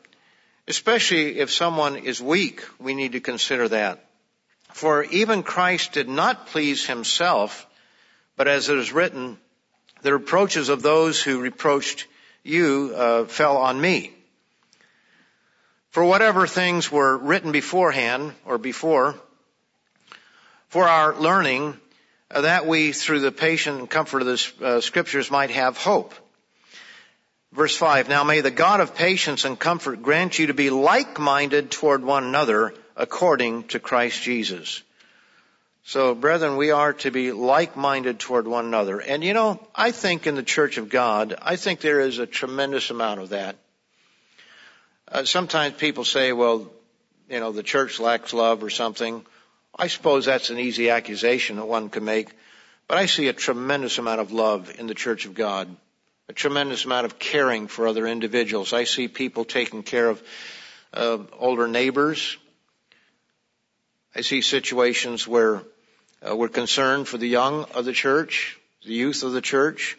[0.69, 4.05] Especially if someone is weak, we need to consider that.
[4.75, 7.67] For even Christ did not please himself,
[8.37, 9.39] but as it is written,
[10.03, 12.07] the reproaches of those who reproached
[12.45, 14.13] you uh, fell on me.
[15.89, 19.15] For whatever things were written beforehand or before,
[20.69, 21.81] for our learning,
[22.31, 26.15] uh, that we through the patient and comfort of the uh, scriptures might have hope.
[27.53, 31.71] Verse 5, now may the God of patience and comfort grant you to be like-minded
[31.71, 34.83] toward one another according to Christ Jesus.
[35.85, 39.01] So, brethren, we are to be like-minded toward one another.
[39.01, 42.27] And you know, I think in the church of God, I think there is a
[42.27, 43.57] tremendous amount of that.
[45.11, 46.71] Uh, sometimes people say, well,
[47.31, 49.25] you know, the church lacks love or something.
[49.75, 52.29] I suppose that's an easy accusation that one can make.
[52.87, 55.75] But I see a tremendous amount of love in the church of God
[56.29, 58.73] a tremendous amount of caring for other individuals.
[58.73, 60.23] I see people taking care of
[60.93, 62.37] uh, older neighbors.
[64.15, 65.63] I see situations where
[66.27, 69.97] uh, we're concerned for the young of the church, the youth of the church.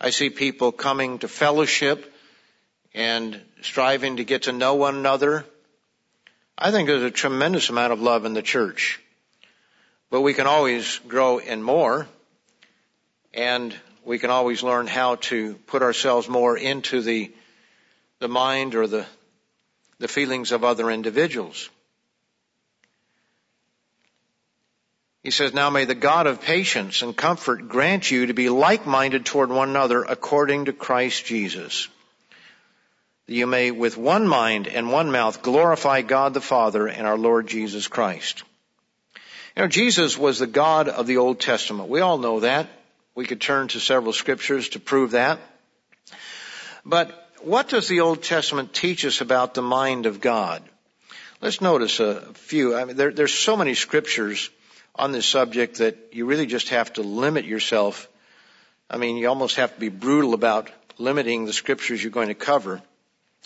[0.00, 2.14] I see people coming to fellowship
[2.94, 5.44] and striving to get to know one another.
[6.56, 9.00] I think there's a tremendous amount of love in the church.
[10.10, 12.06] But we can always grow in more.
[13.34, 13.74] And
[14.08, 17.30] we can always learn how to put ourselves more into the,
[18.20, 19.04] the mind or the,
[19.98, 21.68] the feelings of other individuals.
[25.22, 29.26] He says, now may the God of patience and comfort grant you to be like-minded
[29.26, 31.88] toward one another according to Christ Jesus.
[33.26, 37.18] That you may with one mind and one mouth glorify God the Father and our
[37.18, 38.42] Lord Jesus Christ.
[39.54, 41.90] You know, Jesus was the God of the Old Testament.
[41.90, 42.70] We all know that.
[43.18, 45.40] We could turn to several scriptures to prove that.
[46.86, 50.62] But what does the Old Testament teach us about the mind of God?
[51.40, 52.76] Let's notice a few.
[52.76, 54.50] I mean, there, there's so many scriptures
[54.94, 58.06] on this subject that you really just have to limit yourself.
[58.88, 62.34] I mean, you almost have to be brutal about limiting the scriptures you're going to
[62.34, 62.80] cover.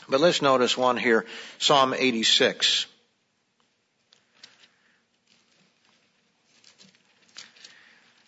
[0.07, 1.25] But let's notice one here,
[1.59, 2.89] Psalm 86.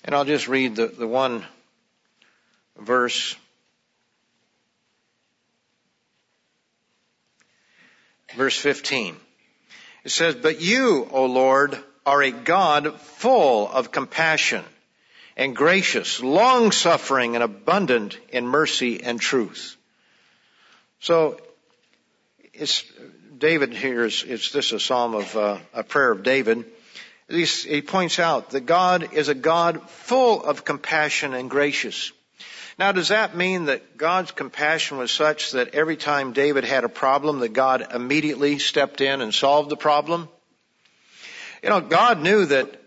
[0.04, 1.44] And I'll just read the, the one
[2.78, 3.36] verse.
[8.36, 9.16] Verse 15.
[10.04, 14.62] It says, But you, O Lord, are a God full of compassion
[15.38, 19.76] and gracious, long suffering and abundant in mercy and truth.
[21.00, 21.40] So,
[22.52, 22.84] it's,
[23.38, 26.66] David here is, it's this a psalm of, uh, a prayer of David
[27.28, 32.12] he points out that God is a God full of compassion and gracious.
[32.78, 36.88] Now, does that mean that God's compassion was such that every time David had a
[36.88, 40.28] problem, that God immediately stepped in and solved the problem?
[41.62, 42.80] You know, God knew that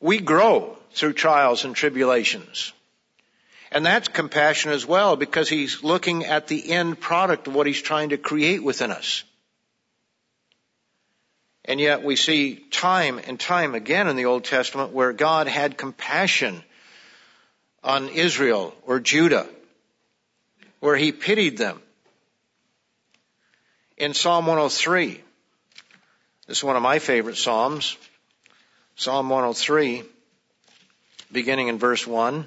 [0.00, 2.72] we grow through trials and tribulations.
[3.70, 7.80] And that's compassion as well because he's looking at the end product of what he's
[7.80, 9.24] trying to create within us.
[11.68, 15.76] And yet we see time and time again in the Old Testament where God had
[15.76, 16.64] compassion
[17.84, 19.46] on Israel or Judah,
[20.80, 21.78] where he pitied them.
[23.98, 25.20] In Psalm 103,
[26.46, 27.98] this is one of my favorite Psalms,
[28.96, 30.04] Psalm 103,
[31.30, 32.46] beginning in verse 1.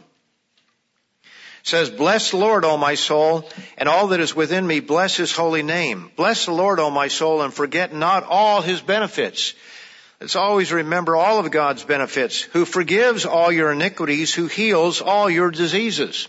[1.63, 5.31] Says, Bless the Lord, O my soul, and all that is within me, bless his
[5.31, 6.11] holy name.
[6.15, 9.53] Bless the Lord, O my soul, and forget not all his benefits.
[10.19, 15.29] Let's always remember all of God's benefits, who forgives all your iniquities, who heals all
[15.29, 16.27] your diseases.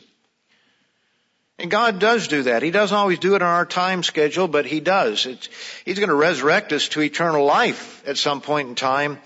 [1.58, 2.62] And God does do that.
[2.62, 5.26] He doesn't always do it on our time schedule, but He does.
[5.26, 5.48] It's,
[5.84, 9.18] he's going to resurrect us to eternal life at some point in time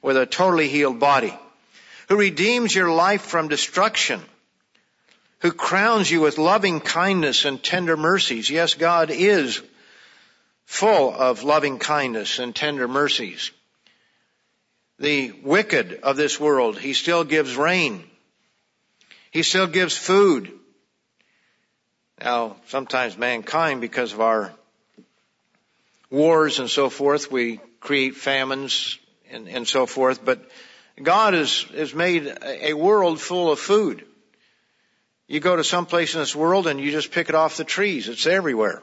[0.00, 1.36] with a totally healed body.
[2.08, 4.22] Who redeems your life from destruction
[5.42, 8.48] who crowns you with loving kindness and tender mercies.
[8.48, 9.60] Yes, God is
[10.64, 13.50] full of loving kindness and tender mercies.
[15.00, 18.04] The wicked of this world, He still gives rain.
[19.32, 20.52] He still gives food.
[22.20, 24.52] Now, sometimes mankind, because of our
[26.08, 28.96] wars and so forth, we create famines
[29.28, 30.48] and, and so forth, but
[31.02, 34.06] God has, has made a world full of food.
[35.32, 37.64] You go to some place in this world and you just pick it off the
[37.64, 38.06] trees.
[38.06, 38.82] It's everywhere.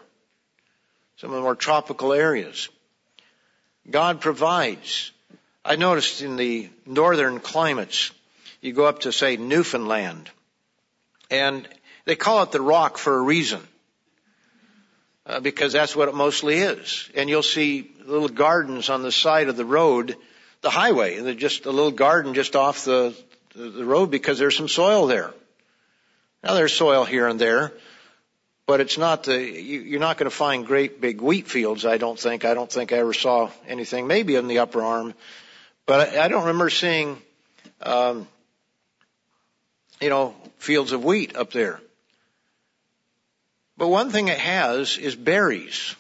[1.18, 2.70] Some of the more tropical areas.
[3.88, 5.12] God provides.
[5.64, 8.10] I noticed in the northern climates,
[8.62, 10.32] you go up to say Newfoundland,
[11.30, 11.68] and
[12.06, 13.62] they call it the rock for a reason.
[15.28, 17.12] Uh, because that's what it mostly is.
[17.14, 20.16] And you'll see little gardens on the side of the road,
[20.62, 23.16] the highway, they're just a little garden just off the,
[23.54, 25.32] the road because there's some soil there.
[26.44, 27.74] Now there's soil here and there,
[28.66, 31.98] but it's not the, you, are not going to find great big wheat fields, I
[31.98, 32.46] don't think.
[32.46, 35.14] I don't think I ever saw anything, maybe in the upper arm,
[35.86, 37.22] but I, I don't remember seeing,
[37.82, 38.28] um,
[40.00, 41.82] you know, fields of wheat up there.
[43.78, 45.96] But one thing it has is berries.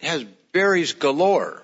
[0.00, 1.62] It has berries galore.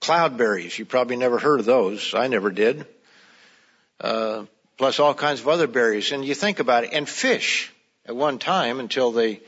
[0.00, 0.76] Cloudberries.
[0.78, 2.12] You probably never heard of those.
[2.14, 2.86] I never did.
[4.00, 4.46] Uh,
[4.78, 6.12] plus all kinds of other berries.
[6.12, 7.72] And you think about it, and fish
[8.06, 9.40] at one time until they,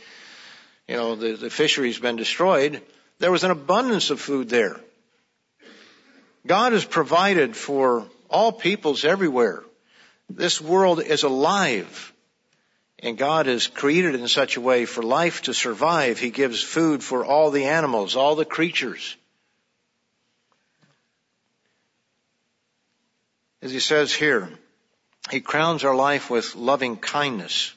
[0.89, 2.81] you know, the, the fishery's been destroyed,
[3.18, 4.81] there was an abundance of food there.
[6.47, 9.62] God has provided for all peoples everywhere.
[10.29, 12.12] This world is alive.
[12.99, 16.18] And God has created in such a way for life to survive.
[16.18, 19.16] He gives food for all the animals, all the creatures.
[23.61, 24.51] As he says here,
[25.31, 27.72] he crowns our life with loving kindness.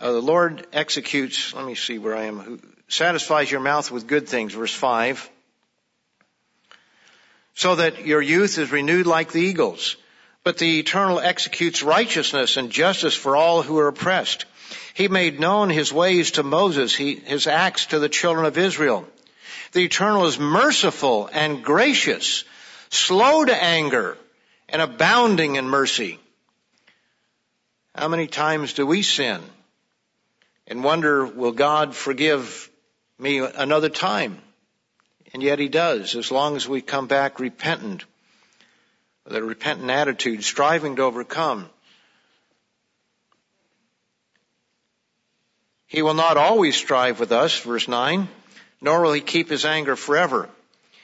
[0.00, 4.06] Uh, the Lord executes, let me see where I am, who satisfies your mouth with
[4.06, 5.30] good things, verse 5,
[7.54, 9.96] so that your youth is renewed like the eagles.
[10.44, 14.44] But the eternal executes righteousness and justice for all who are oppressed.
[14.94, 19.06] He made known his ways to Moses, he, his acts to the children of Israel.
[19.72, 22.44] The eternal is merciful and gracious,
[22.90, 24.18] slow to anger,
[24.72, 26.18] and abounding in mercy.
[27.94, 29.40] How many times do we sin
[30.66, 32.70] and wonder, will God forgive
[33.18, 34.38] me another time?
[35.34, 38.04] And yet He does, as long as we come back repentant,
[39.24, 41.68] with a repentant attitude, striving to overcome.
[45.86, 48.26] He will not always strive with us, verse 9,
[48.80, 50.48] nor will He keep His anger forever.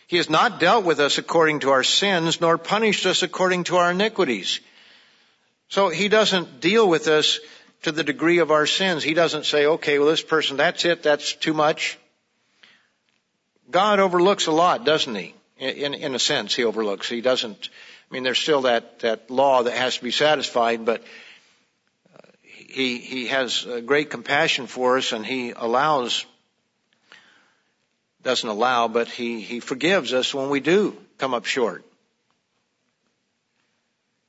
[0.08, 3.76] He has not dealt with us according to our sins, nor punished us according to
[3.76, 4.60] our iniquities.
[5.68, 7.38] So he doesn't deal with us
[7.82, 9.04] to the degree of our sins.
[9.04, 11.98] He doesn't say, okay, well this person, that's it, that's too much.
[13.70, 15.34] God overlooks a lot, doesn't he?
[15.58, 17.06] In, in a sense, he overlooks.
[17.06, 17.68] He doesn't,
[18.10, 21.02] I mean, there's still that, that law that has to be satisfied, but
[22.14, 26.24] uh, he, he has great compassion for us and he allows
[28.22, 31.84] doesn't allow, but he, he forgives us when we do come up short.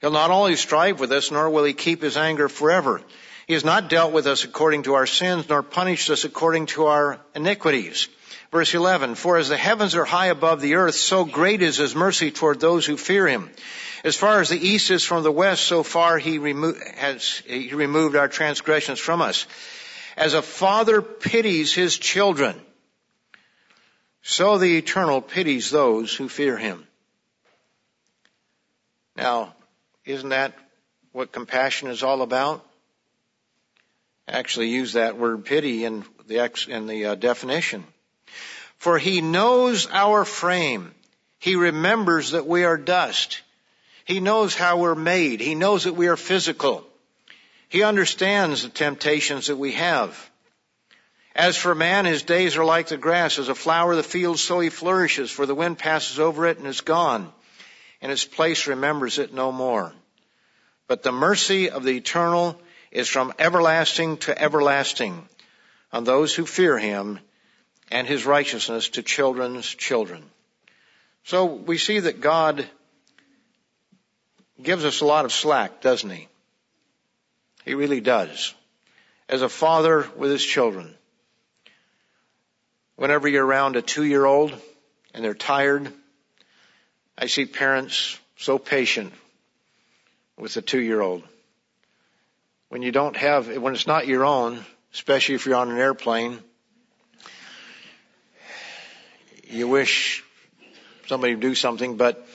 [0.01, 3.01] He'll not always strive with us, nor will he keep his anger forever.
[3.47, 6.85] He has not dealt with us according to our sins, nor punished us according to
[6.85, 8.07] our iniquities.
[8.51, 11.95] Verse 11, for as the heavens are high above the earth, so great is his
[11.95, 13.49] mercy toward those who fear him.
[14.03, 17.73] As far as the east is from the west, so far he, remo- has he
[17.73, 19.45] removed our transgressions from us.
[20.15, 22.59] As a father pities his children,
[24.21, 26.85] so the Eternal pities those who fear Him.
[29.15, 29.53] Now,
[30.05, 30.53] isn't that
[31.11, 32.65] what compassion is all about?
[34.27, 37.83] Actually use that word pity in the, ex, in the uh, definition.
[38.77, 40.93] For He knows our frame.
[41.39, 43.41] He remembers that we are dust.
[44.05, 45.39] He knows how we're made.
[45.39, 46.85] He knows that we are physical.
[47.69, 50.29] He understands the temptations that we have.
[51.39, 54.37] As for man, his days are like the grass, as a flower of the field,
[54.39, 57.31] so he flourishes, for the wind passes over it and is gone,
[58.01, 59.93] and its place remembers it no more.
[60.89, 62.59] But the mercy of the eternal
[62.91, 65.29] is from everlasting to everlasting
[65.93, 67.21] on those who fear him
[67.89, 70.29] and his righteousness to children's children.
[71.23, 72.67] So we see that God
[74.61, 76.27] gives us a lot of slack, doesn't he?
[77.63, 78.53] He really does.
[79.29, 80.95] As a father with his children.
[82.99, 84.53] Whenever you're around a two year old
[85.13, 85.89] and they're tired,
[87.17, 89.13] I see parents so patient
[90.37, 91.23] with a two year old.
[92.67, 96.39] When you don't have, when it's not your own, especially if you're on an airplane,
[99.47, 100.21] you wish
[101.07, 102.27] somebody would do something, but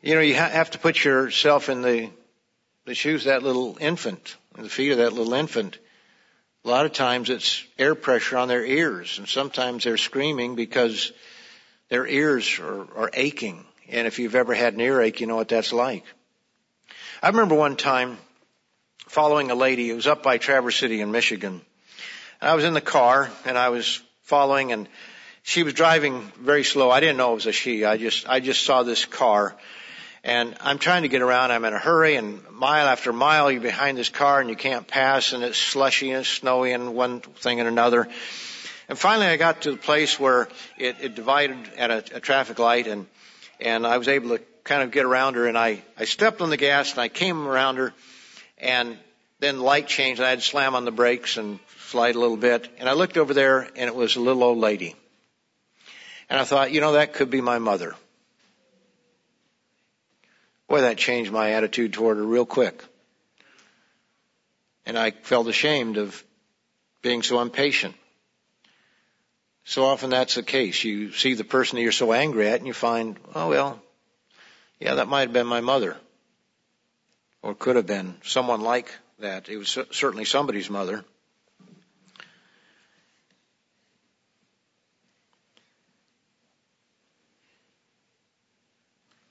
[0.00, 2.08] you know, you have to put yourself in the,
[2.86, 5.78] the shoes of that little infant, in the feet of that little infant.
[6.66, 11.12] A lot of times it's air pressure on their ears, and sometimes they're screaming because
[11.90, 13.64] their ears are, are aching.
[13.88, 16.02] And if you've ever had an earache, you know what that's like.
[17.22, 18.18] I remember one time
[19.06, 21.62] following a lady who was up by Traverse City in Michigan.
[22.40, 24.88] And I was in the car and I was following and
[25.44, 26.90] she was driving very slow.
[26.90, 27.84] I didn't know it was a she.
[27.84, 29.54] I just, I just saw this car
[30.26, 31.52] and I'm trying to get around.
[31.52, 34.86] I'm in a hurry and mile after mile you're behind this car and you can't
[34.88, 38.08] pass and it's slushy and snowy and one thing and another.
[38.88, 40.48] And finally I got to the place where
[40.78, 43.06] it, it divided at a, a traffic light and,
[43.60, 46.50] and I was able to kind of get around her and I, I stepped on
[46.50, 47.94] the gas and I came around her
[48.58, 48.98] and
[49.38, 52.36] then light changed and I had to slam on the brakes and slide a little
[52.36, 52.68] bit.
[52.78, 54.96] And I looked over there and it was a little old lady.
[56.28, 57.94] And I thought, you know, that could be my mother.
[60.68, 62.82] Boy, that changed my attitude toward her real quick.
[64.84, 66.22] And I felt ashamed of
[67.02, 67.94] being so impatient.
[69.64, 70.84] So often that's the case.
[70.84, 73.82] You see the person that you're so angry at and you find, oh well,
[74.78, 75.96] yeah, that might have been my mother.
[77.42, 79.48] Or could have been someone like that.
[79.48, 81.04] It was certainly somebody's mother.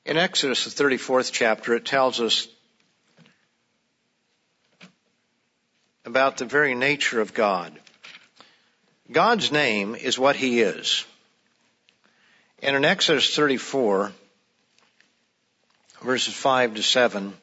[0.05, 2.47] In Exodus, the 34th chapter, it tells us
[6.05, 7.73] about the very nature of God.
[9.11, 11.05] God's name is what He is.
[12.61, 14.11] And in Exodus 34,
[16.03, 17.33] verses 5 to 7,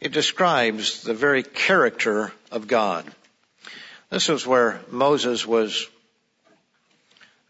[0.00, 3.04] it describes the very character of God.
[4.08, 5.88] This was where Moses was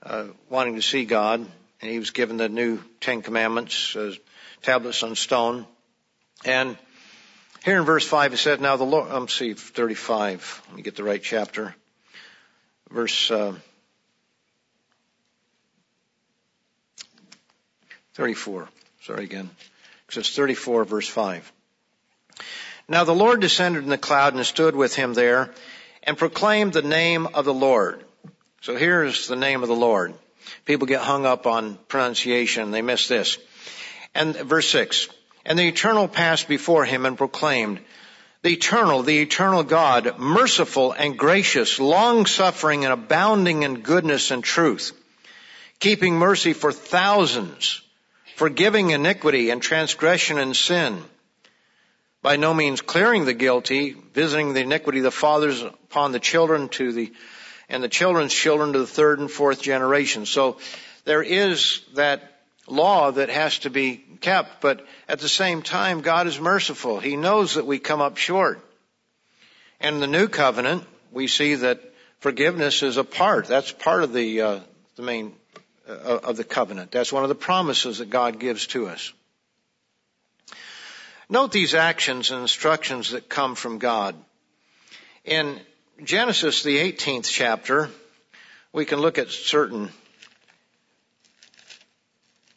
[0.03, 1.47] uh, wanting to see God,
[1.83, 4.15] and he was given the new Ten Commandments, uh,
[4.63, 5.67] tablets on stone.
[6.45, 6.79] And
[7.65, 10.63] here in verse 5 it says, Now the Lord, I'm um, see, 35.
[10.69, 11.75] Let me get the right chapter.
[12.89, 13.55] Verse uh,
[18.15, 18.69] 34.
[19.03, 19.51] Sorry again.
[20.09, 21.53] It says 34 verse 5.
[22.89, 25.53] Now the Lord descended in the cloud and stood with him there
[26.05, 28.05] and proclaimed the name of the Lord.
[28.61, 30.15] So here's the name of the Lord.
[30.65, 32.71] People get hung up on pronunciation.
[32.71, 33.39] They miss this.
[34.15, 35.09] And verse six.
[35.45, 37.81] And the eternal passed before him and proclaimed,
[38.43, 44.43] the eternal, the eternal God, merciful and gracious, long suffering and abounding in goodness and
[44.43, 44.93] truth,
[45.79, 47.83] keeping mercy for thousands,
[48.37, 51.03] forgiving iniquity and transgression and sin,
[52.21, 56.69] by no means clearing the guilty, visiting the iniquity of the fathers upon the children
[56.69, 57.13] to the,
[57.73, 60.27] and the children's children to the third and fourth generation.
[60.27, 60.59] So
[61.05, 66.27] there is that law that has to be kept, but at the same time, God
[66.27, 67.01] is merciful.
[67.01, 68.61] He knows that we come up short.
[69.81, 71.81] And in the new covenant, we see that
[72.21, 73.47] forgiveness is a part.
[73.47, 74.61] That's part of the, uh,
[74.97, 75.35] the main,
[75.89, 76.93] uh, of the covenant.
[76.93, 79.15] That's one of the promises that God gives to us.
[81.31, 84.15] Note these actions and instructions that come from God.
[85.25, 85.59] In
[86.05, 87.89] Genesis, the 18th chapter,
[88.73, 89.91] we can look at certain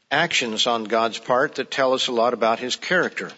[0.10, 3.32] actions on God's part that tell us a lot about His character.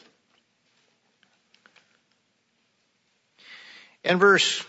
[4.05, 4.63] In verse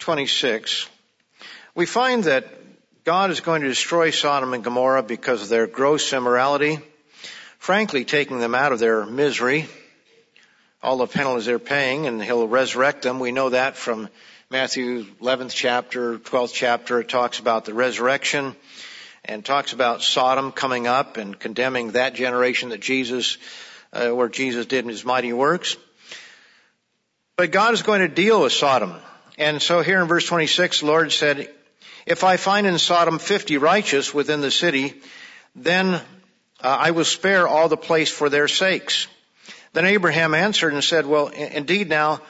[0.00, 0.88] 26,
[1.76, 2.46] we find that
[3.04, 6.80] God is going to destroy Sodom and Gomorrah because of their gross immorality,
[7.58, 9.68] frankly taking them out of their misery
[10.86, 13.18] all the penalties they're paying and he'll resurrect them.
[13.18, 14.08] We know that from
[14.48, 17.00] Matthew 11th chapter, 12th chapter.
[17.00, 18.54] It talks about the resurrection
[19.24, 23.38] and talks about Sodom coming up and condemning that generation that Jesus,
[23.92, 25.76] uh, where Jesus did his mighty works.
[27.34, 28.94] But God is going to deal with Sodom.
[29.36, 31.50] And so here in verse 26, the Lord said,
[32.06, 34.94] if I find in Sodom 50 righteous within the city,
[35.56, 36.00] then uh,
[36.60, 39.08] I will spare all the place for their sakes.
[39.72, 42.20] Then Abraham answered and said, Well, indeed now,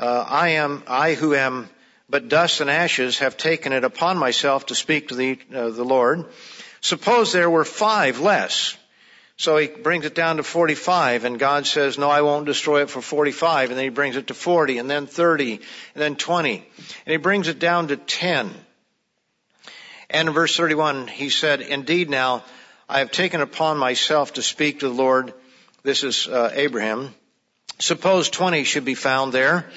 [0.00, 1.68] uh, I am, I who am
[2.08, 5.84] but dust and ashes have taken it upon myself to speak to the, uh, the
[5.84, 6.24] Lord.
[6.80, 8.76] Suppose there were five less.
[9.36, 12.90] So he brings it down to 45 and God says, no, I won't destroy it
[12.90, 13.70] for 45.
[13.70, 15.62] And then he brings it to 40 and then 30 and
[15.94, 16.56] then 20.
[16.56, 18.50] And he brings it down to 10.
[20.08, 22.42] And in verse 31, he said, indeed now,
[22.88, 25.34] I have taken upon myself to speak to the Lord.
[25.82, 27.14] This is uh, Abraham.
[27.78, 29.70] Suppose 20 should be found there.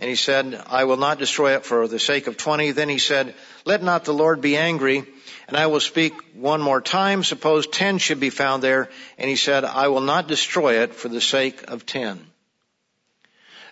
[0.00, 2.72] And he said, I will not destroy it for the sake of 20.
[2.72, 3.34] Then he said,
[3.66, 5.04] let not the Lord be angry,
[5.46, 7.22] and I will speak one more time.
[7.22, 8.88] Suppose 10 should be found there.
[9.18, 12.18] And he said, I will not destroy it for the sake of 10.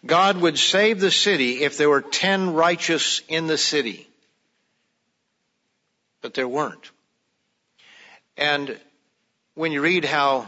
[0.04, 4.06] God would save the city if there were 10 righteous in the city.
[6.20, 6.90] But there weren't.
[8.36, 8.78] And
[9.54, 10.46] when you read how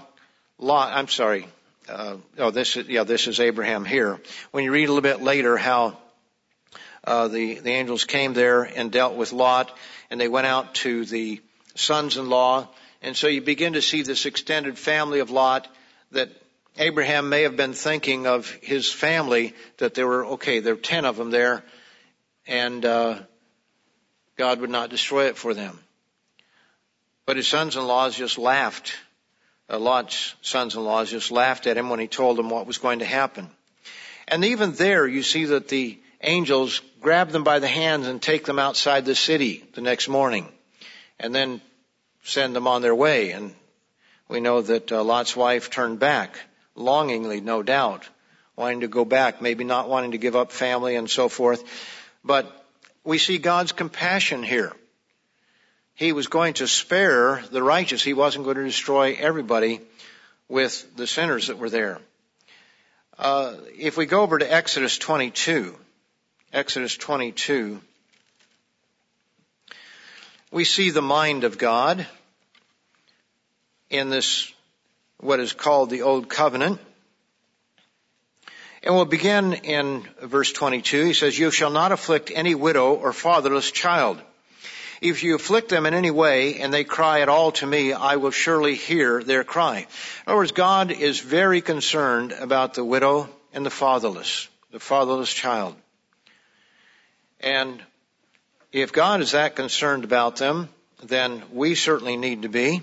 [0.59, 1.49] Lot, I'm sorry,
[1.91, 4.21] uh, oh, this is, yeah, this is Abraham here.
[4.53, 5.99] When you read a little bit later how
[7.05, 9.77] uh, the the angels came there and dealt with Lot,
[10.11, 11.41] and they went out to the
[11.75, 12.69] sons-in-law,
[13.03, 15.67] and so you begin to see this extended family of Lot
[16.13, 16.31] that
[16.79, 21.05] Abraham may have been thinking of his family that there were okay, there were ten
[21.05, 21.65] of them there,
[22.47, 23.19] and uh,
[24.37, 25.79] God would not destroy it for them.
[27.27, 28.95] But his sons-in-laws just laughed
[29.71, 33.05] uh, Lot's sons-in-law just laughed at him when he told them what was going to
[33.05, 33.49] happen.
[34.27, 38.45] And even there, you see that the angels grab them by the hands and take
[38.45, 40.49] them outside the city the next morning,
[41.19, 41.61] and then
[42.25, 43.31] send them on their way.
[43.31, 43.55] And
[44.29, 46.39] we know that uh, Lot's wife turned back,
[46.75, 48.09] longingly, no doubt,
[48.57, 51.65] wanting to go back, maybe not wanting to give up family and so forth.
[52.25, 52.53] But
[53.05, 54.73] we see God's compassion here
[56.01, 58.03] he was going to spare the righteous.
[58.03, 59.83] He wasn't going to destroy everybody
[60.49, 61.99] with the sinners that were there.
[63.19, 65.77] Uh, if we go over to Exodus 22,
[66.55, 67.83] Exodus 22,
[70.51, 72.07] we see the mind of God
[73.91, 74.51] in this,
[75.19, 76.81] what is called the Old Covenant.
[78.83, 81.05] And we'll begin in verse 22.
[81.05, 84.19] He says, You shall not afflict any widow or fatherless child.
[85.01, 88.17] If you afflict them in any way and they cry at all to me, I
[88.17, 89.79] will surely hear their cry.
[89.79, 89.87] In
[90.27, 95.75] other words, God is very concerned about the widow and the fatherless, the fatherless child.
[97.41, 97.83] And
[98.73, 100.69] if God is that concerned about them,
[101.03, 102.83] then we certainly need to be.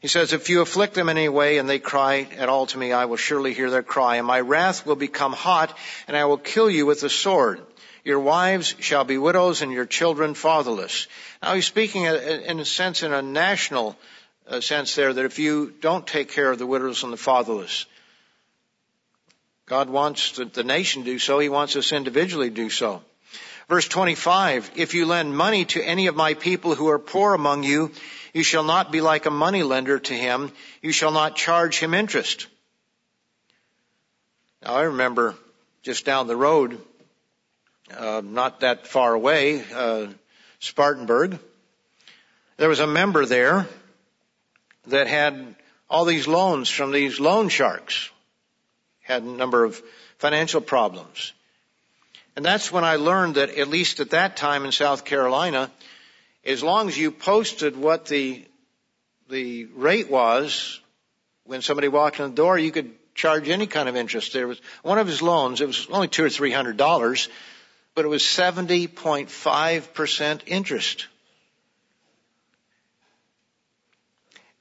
[0.00, 2.78] He says, if you afflict them in any way and they cry at all to
[2.78, 5.76] me, I will surely hear their cry and my wrath will become hot
[6.06, 7.60] and I will kill you with the sword.
[8.08, 11.08] Your wives shall be widows and your children fatherless.
[11.42, 13.98] Now he's speaking in a sense, in a national
[14.46, 17.84] uh, sense there, that if you don't take care of the widows and the fatherless,
[19.66, 21.38] God wants the nation to do so.
[21.38, 23.02] He wants us individually to do so.
[23.68, 27.62] Verse 25, if you lend money to any of my people who are poor among
[27.62, 27.92] you,
[28.32, 30.50] you shall not be like a money lender to him.
[30.80, 32.46] You shall not charge him interest.
[34.62, 35.34] Now I remember
[35.82, 36.80] just down the road,
[37.96, 40.06] uh, not that far away, uh,
[40.60, 41.38] Spartanburg.
[42.56, 43.66] There was a member there
[44.88, 45.54] that had
[45.88, 48.10] all these loans from these loan sharks.
[49.00, 49.80] Had a number of
[50.18, 51.32] financial problems.
[52.36, 55.70] And that's when I learned that at least at that time in South Carolina,
[56.44, 58.44] as long as you posted what the
[59.28, 60.80] the rate was
[61.44, 64.32] when somebody walked in the door, you could charge any kind of interest.
[64.32, 67.28] There was one of his loans, it was only two or three hundred dollars,
[67.98, 71.08] but it was 70.5% interest.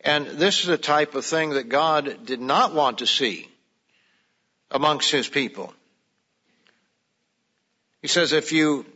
[0.02, 3.48] And this is a type of thing that God did not want to see
[4.72, 5.72] amongst His people.
[8.02, 8.88] He says, if you,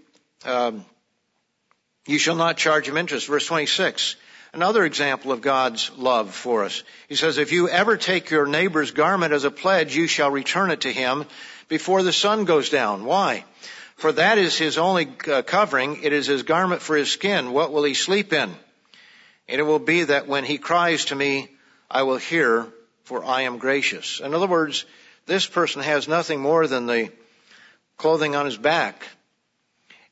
[0.44, 0.86] um,
[2.08, 3.28] you shall not charge him interest.
[3.28, 4.16] Verse 26.
[4.54, 6.82] Another example of God's love for us.
[7.08, 10.72] He says, if you ever take your neighbor's garment as a pledge, you shall return
[10.72, 11.26] it to him
[11.68, 13.06] before the sun goes down.
[13.06, 13.46] Why?
[14.02, 16.02] For that is his only uh, covering.
[16.02, 17.52] It is his garment for his skin.
[17.52, 18.52] What will he sleep in?
[19.48, 21.52] And it will be that when he cries to me,
[21.88, 22.66] I will hear,
[23.04, 24.20] for I am gracious.
[24.20, 24.86] In other words,
[25.28, 27.12] this person has nothing more than the
[27.98, 29.06] clothing on his back.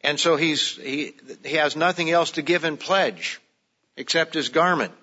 [0.01, 3.41] And so he's, he, he has nothing else to give in pledge
[3.97, 4.93] except his garment.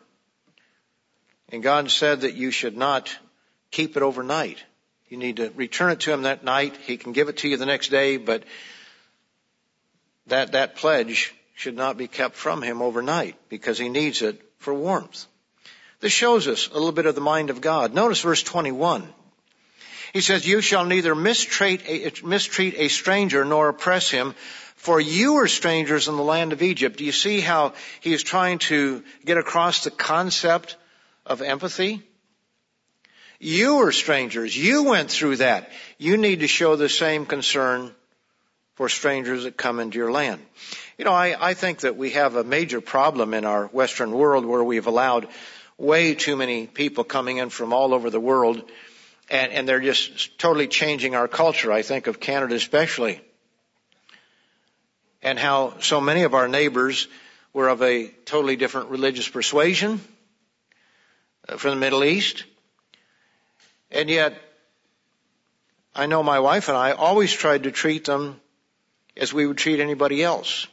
[1.49, 3.13] And God said that you should not
[3.73, 4.63] keep it overnight.
[5.09, 6.77] You need to return it to him that night.
[6.87, 8.45] He can give it to you the next day, but
[10.27, 14.75] that, that pledge should not be kept from him overnight because he needs it for
[14.75, 15.27] warmth.
[16.01, 17.95] This shows us a little bit of the mind of God.
[17.95, 19.07] Notice verse 21.
[20.13, 24.35] He says, you shall neither mistreat a, mistreat a stranger nor oppress him,
[24.77, 26.99] for you were strangers in the land of Egypt.
[26.99, 30.77] Do you see how he is trying to get across the concept
[31.25, 32.03] of empathy?
[33.39, 34.57] You were strangers.
[34.57, 35.71] You went through that.
[35.99, 37.95] You need to show the same concern
[38.77, 40.41] for strangers that come into your land.
[40.97, 44.45] You know, I, I think that we have a major problem in our Western world
[44.45, 45.29] where we've allowed
[45.79, 48.63] way too many people coming in from all over the world
[49.29, 51.73] and, and they're just totally changing our culture.
[51.73, 53.21] I think of Canada especially.
[55.23, 57.09] And how so many of our neighbors
[57.53, 60.01] were of a totally different religious persuasion
[61.49, 62.45] uh, from the Middle East.
[63.91, 64.41] And yet,
[65.95, 68.41] I know my wife and I always tried to treat them
[69.17, 70.67] as we would treat anybody else.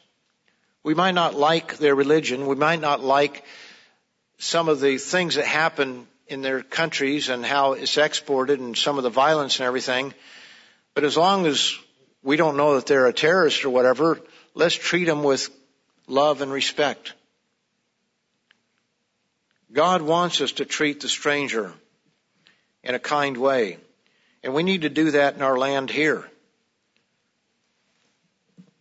[0.83, 2.45] We might not like their religion.
[2.45, 3.43] We might not like
[4.37, 8.97] some of the things that happen in their countries and how it's exported and some
[8.97, 10.13] of the violence and everything.
[10.93, 11.77] But as long as
[12.21, 14.19] we don't know that they're a terrorist or whatever,
[14.53, 15.49] let's treat them with
[16.07, 17.13] love and respect.
[19.71, 21.73] God wants us to treat the stranger
[22.83, 23.77] in a kind way.
[24.43, 26.29] And we need to do that in our land here.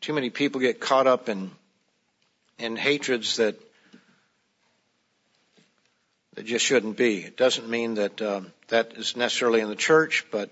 [0.03, 1.53] Too many people get caught up in,
[2.59, 3.55] in hatreds that
[6.35, 7.19] that just shouldn't be.
[7.19, 10.51] It doesn't mean that um, that is necessarily in the church, but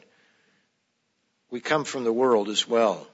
[1.50, 3.08] we come from the world as well.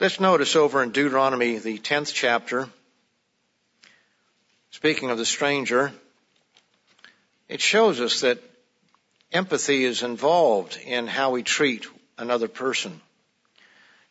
[0.00, 2.68] Let's notice over in Deuteronomy, the 10th chapter,
[4.72, 5.92] speaking of the stranger,
[7.48, 8.42] it shows us that
[9.30, 11.86] empathy is involved in how we treat
[12.18, 13.00] another person.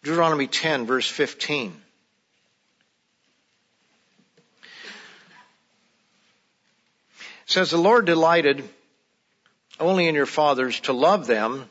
[0.03, 1.81] Deuteronomy 10 verse 15.
[7.49, 8.63] says the Lord delighted
[9.79, 11.67] only in your fathers to love them,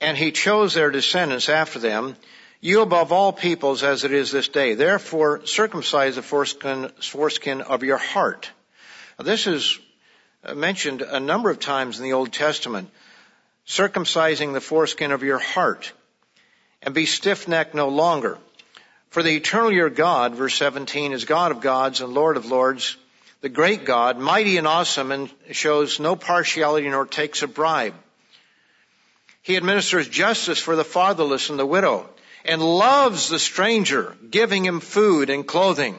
[0.00, 2.16] and he chose their descendants after them,
[2.60, 4.74] you above all peoples as it is this day.
[4.74, 8.50] Therefore circumcise the foreskin, foreskin of your heart.
[9.18, 9.78] Now, this is
[10.54, 12.88] mentioned a number of times in the Old Testament.
[13.66, 15.92] Circumcising the foreskin of your heart
[16.82, 18.38] and be stiff-necked no longer.
[19.10, 22.96] For the eternal your God, verse 17, is God of gods and Lord of lords,
[23.40, 27.94] the great God, mighty and awesome, and shows no partiality nor takes a bribe.
[29.42, 32.08] He administers justice for the fatherless and the widow,
[32.44, 35.98] and loves the stranger, giving him food and clothing.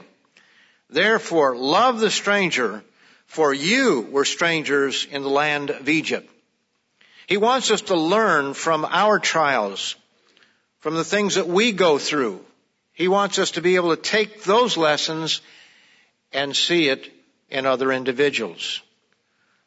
[0.90, 2.84] Therefore, love the stranger,
[3.26, 6.30] for you were strangers in the land of Egypt.
[7.28, 9.96] He wants us to learn from our trials,
[10.84, 12.44] from the things that we go through.
[12.92, 15.40] He wants us to be able to take those lessons
[16.34, 17.10] and see it
[17.50, 18.82] in other individuals.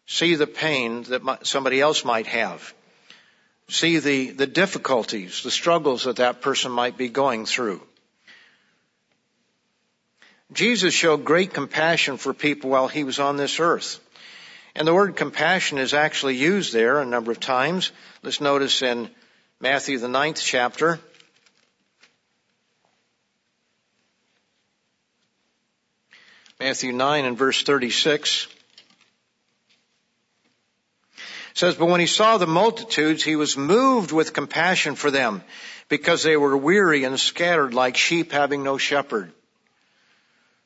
[0.04, 2.74] See the pain that somebody else might have.
[3.68, 7.80] See the, the difficulties, the struggles that that person might be going through.
[10.52, 14.00] Jesus showed great compassion for people while he was on this earth.
[14.74, 17.90] And the word compassion is actually used there a number of times.
[18.22, 19.08] Let's notice in
[19.60, 21.00] Matthew the ninth chapter,
[26.60, 28.48] Matthew 9 and verse 36
[31.54, 35.42] says, But when he saw the multitudes, he was moved with compassion for them
[35.88, 39.32] because they were weary and scattered like sheep having no shepherd.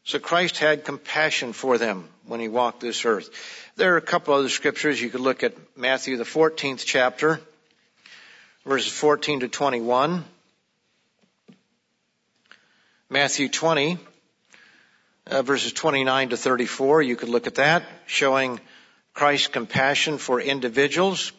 [0.02, 3.30] So Christ had compassion for them when he walked this earth.
[3.76, 5.00] There are a couple other scriptures.
[5.00, 7.40] You could look at Matthew, the 14th chapter,
[8.64, 10.24] verses 14 to 21.
[13.08, 13.98] Matthew 20,
[15.26, 17.02] uh, verses 29 to 34.
[17.02, 18.60] You could look at that, showing
[19.14, 21.32] Christ's compassion for individuals.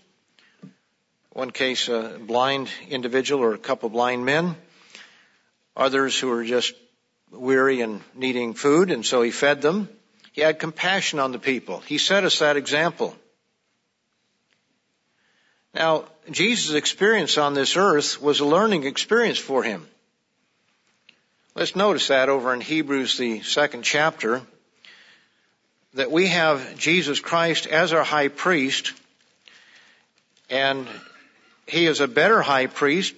[1.31, 4.55] One case, a blind individual or a couple blind men.
[5.77, 6.73] Others who were just
[7.31, 9.87] weary and needing food, and so he fed them.
[10.33, 11.79] He had compassion on the people.
[11.79, 13.15] He set us that example.
[15.73, 19.87] Now, Jesus' experience on this earth was a learning experience for him.
[21.55, 24.41] Let's notice that over in Hebrews, the second chapter,
[25.93, 28.93] that we have Jesus Christ as our high priest,
[30.49, 30.87] and
[31.67, 33.13] he is a better high priest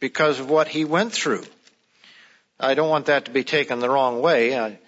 [0.00, 1.44] because of what he went through.
[2.58, 4.58] I don't want that to be taken the wrong way.
[4.58, 4.78] I,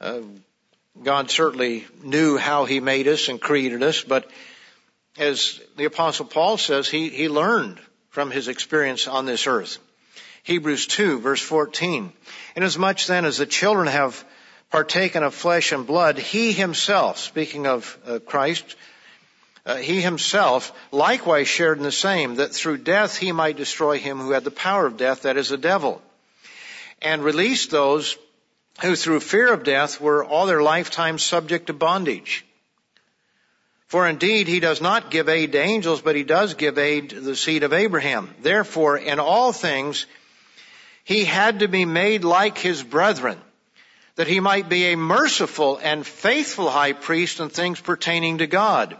[0.00, 0.20] uh,
[1.02, 4.28] God certainly knew how he made us and created us, but
[5.18, 9.78] as the apostle Paul says, he, he learned from his experience on this earth.
[10.42, 12.12] Hebrews 2 verse 14.
[12.56, 14.24] Inasmuch then as the children have
[14.70, 18.76] partaken of flesh and blood, he himself, speaking of uh, Christ,
[19.66, 24.18] uh, he himself likewise shared in the same, that through death he might destroy him
[24.18, 26.02] who had the power of death, that is the devil,
[27.00, 28.16] and release those
[28.82, 32.44] who through fear of death were all their lifetime subject to bondage.
[33.94, 37.20] For indeed he does not give aid to angels, but he does give aid to
[37.20, 38.34] the seed of Abraham.
[38.40, 40.06] Therefore, in all things,
[41.04, 43.40] he had to be made like his brethren,
[44.16, 48.96] that he might be a merciful and faithful high priest in things pertaining to God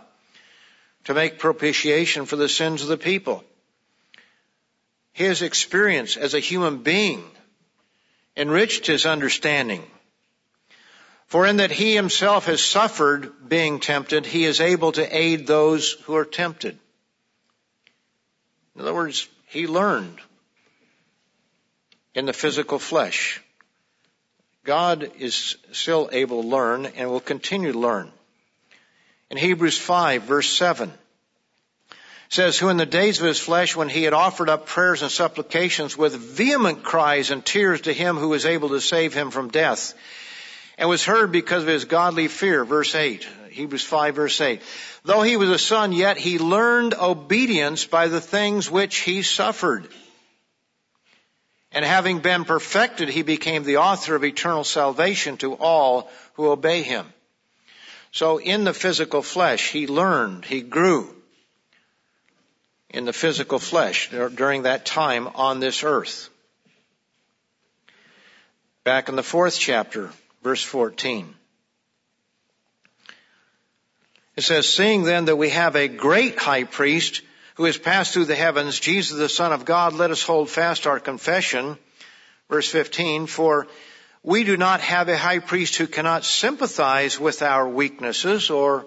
[1.07, 3.43] to make propitiation for the sins of the people.
[5.11, 7.25] His experience as a human being
[8.37, 9.83] enriched his understanding.
[11.35, 15.91] For in that he himself has suffered being tempted, he is able to aid those
[16.05, 16.79] who are tempted.
[18.77, 20.21] In other words, he learned
[22.15, 23.43] in the physical flesh.
[24.63, 28.13] God is still able to learn and will continue to learn.
[29.29, 30.93] In Hebrews 5 verse 7,
[32.29, 35.11] says, who in the days of his flesh, when he had offered up prayers and
[35.11, 39.49] supplications with vehement cries and tears to him who was able to save him from
[39.49, 39.95] death,
[40.77, 44.61] and was heard because of his godly fear, verse 8, Hebrews 5 verse 8.
[45.05, 49.87] Though he was a son, yet he learned obedience by the things which he suffered.
[51.71, 56.83] And having been perfected, he became the author of eternal salvation to all who obey
[56.83, 57.07] him.
[58.13, 61.15] So in the physical flesh, he learned, he grew
[62.91, 66.29] in the physical flesh during that time on this earth.
[68.85, 70.13] Back in the fourth chapter,
[70.45, 71.35] verse 14.
[74.37, 77.23] It says, seeing then that we have a great high priest
[77.55, 80.87] who has passed through the heavens, Jesus the Son of God, let us hold fast
[80.87, 81.79] our confession.
[82.51, 83.67] Verse 15, for
[84.23, 88.87] we do not have a high priest who cannot sympathize with our weaknesses or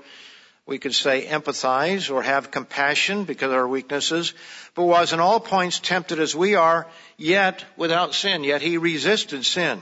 [0.68, 4.34] we could say empathize or have compassion because of our weaknesses,
[4.76, 6.86] but was in all points tempted as we are,
[7.18, 9.82] yet without sin, yet he resisted sin.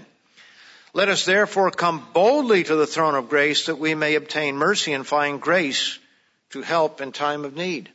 [0.96, 4.94] Let us therefore come boldly to the throne of grace that we may obtain mercy
[4.94, 6.00] and find grace
[6.52, 7.90] to help in time of need.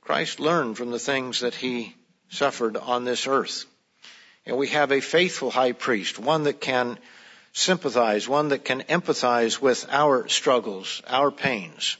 [0.00, 1.94] Christ learned from the things that he
[2.30, 3.66] suffered on this earth.
[4.46, 6.98] And we have a faithful high priest, one that can
[7.52, 11.98] sympathize, one that can empathize with our struggles, our pains.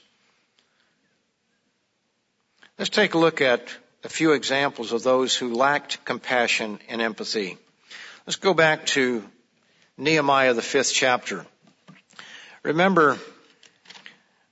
[2.78, 3.68] Let's take a look at
[4.02, 7.58] a few examples of those who lacked compassion and empathy.
[8.30, 9.24] Let's go back to
[9.98, 11.44] Nehemiah, the fifth chapter.
[12.62, 13.18] Remember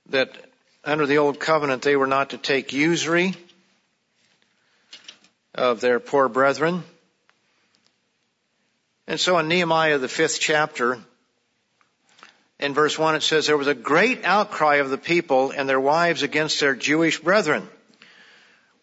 [0.09, 0.35] that
[0.83, 3.35] under the old covenant they were not to take usury
[5.55, 6.83] of their poor brethren.
[9.07, 10.99] And so in Nehemiah, the fifth chapter,
[12.59, 15.79] in verse one, it says, there was a great outcry of the people and their
[15.79, 17.65] wives against their Jewish brethren.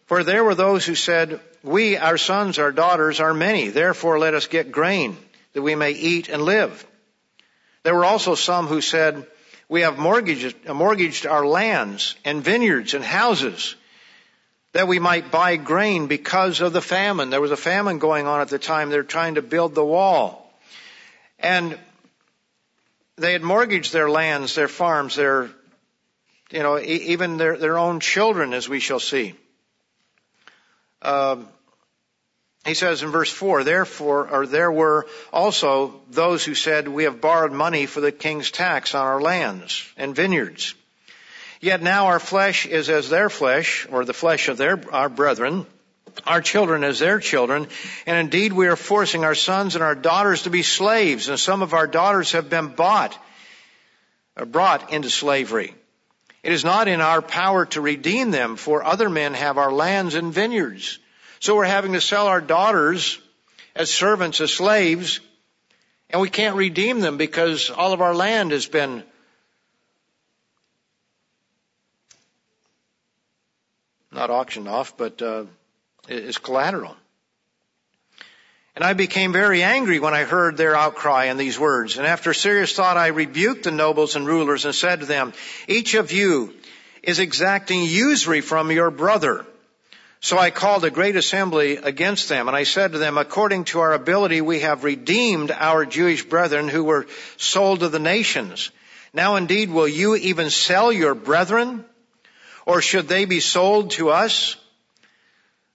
[0.07, 4.33] For there were those who said, we, our sons, our daughters are many, therefore let
[4.33, 5.17] us get grain
[5.53, 6.85] that we may eat and live.
[7.83, 9.25] There were also some who said,
[9.69, 13.75] we have mortgaged, uh, mortgaged our lands and vineyards and houses
[14.73, 17.29] that we might buy grain because of the famine.
[17.29, 18.89] There was a famine going on at the time.
[18.89, 20.53] They're trying to build the wall.
[21.39, 21.77] And
[23.17, 25.49] they had mortgaged their lands, their farms, their,
[26.51, 29.35] you know, even their, their own children, as we shall see.
[31.01, 31.47] Um,
[32.65, 37.21] he says in verse 4, therefore, or there were also those who said, we have
[37.21, 40.75] borrowed money for the king's tax on our lands and vineyards.
[41.61, 45.65] Yet now our flesh is as their flesh, or the flesh of their, our brethren,
[46.25, 47.67] our children as their children,
[48.05, 51.61] and indeed we are forcing our sons and our daughters to be slaves, and some
[51.61, 53.17] of our daughters have been bought,
[54.47, 55.73] brought into slavery.
[56.47, 60.15] It is not in our power to redeem them, for other men have our lands
[60.15, 60.97] and vineyards.
[61.41, 63.19] So we're having to sell our daughters
[63.75, 65.19] as servants, as slaves,
[66.09, 69.03] and we can't redeem them because all of our land has been
[74.13, 75.43] not auctioned off, but uh,
[76.07, 76.95] is collateral.
[78.77, 81.97] And I became very angry when I heard their outcry and these words.
[81.97, 85.33] And after serious thought, I rebuked the nobles and rulers and said to them,
[85.67, 86.53] each of you
[87.01, 89.47] is exacting usury from your brother.
[90.19, 93.79] So I called a great assembly against them, and I said to them, according to
[93.79, 97.07] our ability, we have redeemed our Jewish brethren who were
[97.37, 98.69] sold to the nations.
[99.11, 101.83] Now indeed, will you even sell your brethren?
[102.67, 104.55] Or should they be sold to us?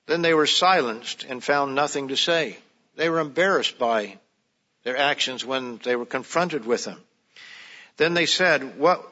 [0.06, 2.58] Then they were silenced and found nothing to say.
[2.96, 4.18] They were embarrassed by
[4.84, 7.00] their actions when they were confronted with them.
[7.96, 9.02] Then they said, what,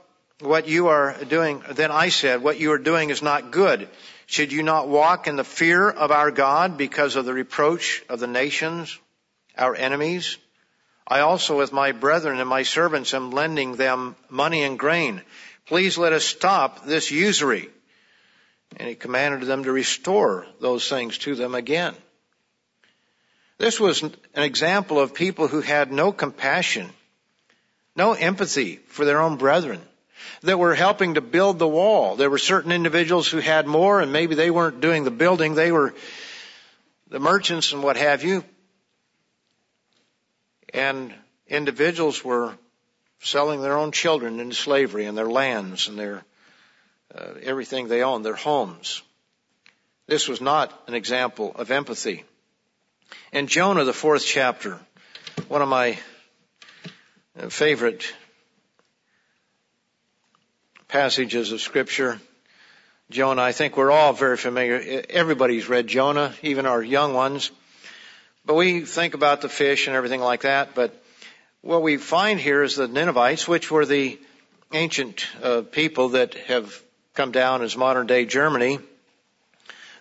[0.40, 3.88] what you are doing, then I said, what you are doing is not good.
[4.26, 8.20] Should you not walk in the fear of our God because of the reproach of
[8.20, 8.98] the nations,
[9.56, 10.38] our enemies?
[11.06, 15.22] I also with my brethren and my servants am lending them money and grain.
[15.66, 17.68] Please let us stop this usury.
[18.76, 21.94] And he commanded them to restore those things to them again.
[23.60, 26.88] This was an example of people who had no compassion,
[27.94, 29.82] no empathy for their own brethren
[30.40, 32.16] that were helping to build the wall.
[32.16, 35.54] There were certain individuals who had more and maybe they weren't doing the building.
[35.54, 35.94] They were
[37.10, 38.44] the merchants and what have you.
[40.72, 41.12] And
[41.46, 42.54] individuals were
[43.18, 46.24] selling their own children into slavery and their lands and their
[47.14, 49.02] uh, everything they owned, their homes.
[50.06, 52.24] This was not an example of empathy.
[53.32, 54.78] In Jonah, the fourth chapter,
[55.48, 55.98] one of my
[57.38, 58.12] uh, favorite
[60.88, 62.20] passages of scripture.
[63.10, 65.02] Jonah, I think we're all very familiar.
[65.08, 67.50] Everybody's read Jonah, even our young ones.
[68.44, 70.74] But we think about the fish and everything like that.
[70.74, 71.00] But
[71.60, 74.18] what we find here is the Ninevites, which were the
[74.72, 76.82] ancient uh, people that have
[77.14, 78.78] come down as modern day Germany.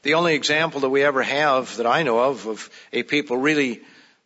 [0.01, 3.81] The only example that we ever have that I know of of a people really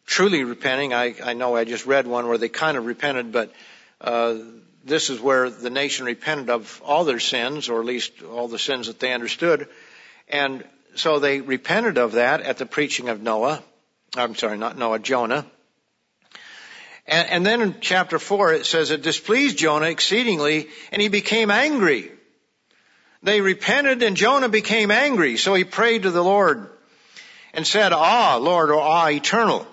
[0.05, 3.51] truly repenting, I, I know I just read one where they kind of repented, but
[4.01, 4.35] uh,
[4.83, 8.59] this is where the nation repented of all their sins, or at least all the
[8.59, 9.67] sins that they understood.
[10.27, 10.63] And
[10.95, 13.63] so they repented of that at the preaching of Noah.
[14.15, 15.45] I'm sorry, not Noah, Jonah.
[17.07, 21.51] And, and then in chapter 4 it says it displeased Jonah exceedingly and he became
[21.51, 22.11] angry.
[23.23, 25.37] They repented and Jonah became angry.
[25.37, 26.69] So he prayed to the Lord
[27.53, 29.65] and said, Ah, Lord, or ah, eternal.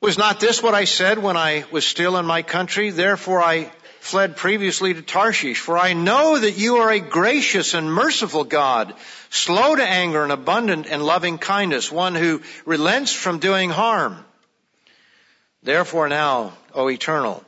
[0.00, 2.90] Was not this what I said when I was still in my country?
[2.90, 3.70] Therefore I
[4.00, 8.92] fled previously to Tarshish, for I know that you are a gracious and merciful God,
[9.30, 14.22] slow to anger and abundant in loving kindness, one who relents from doing harm.
[15.62, 17.42] Therefore now, O eternal,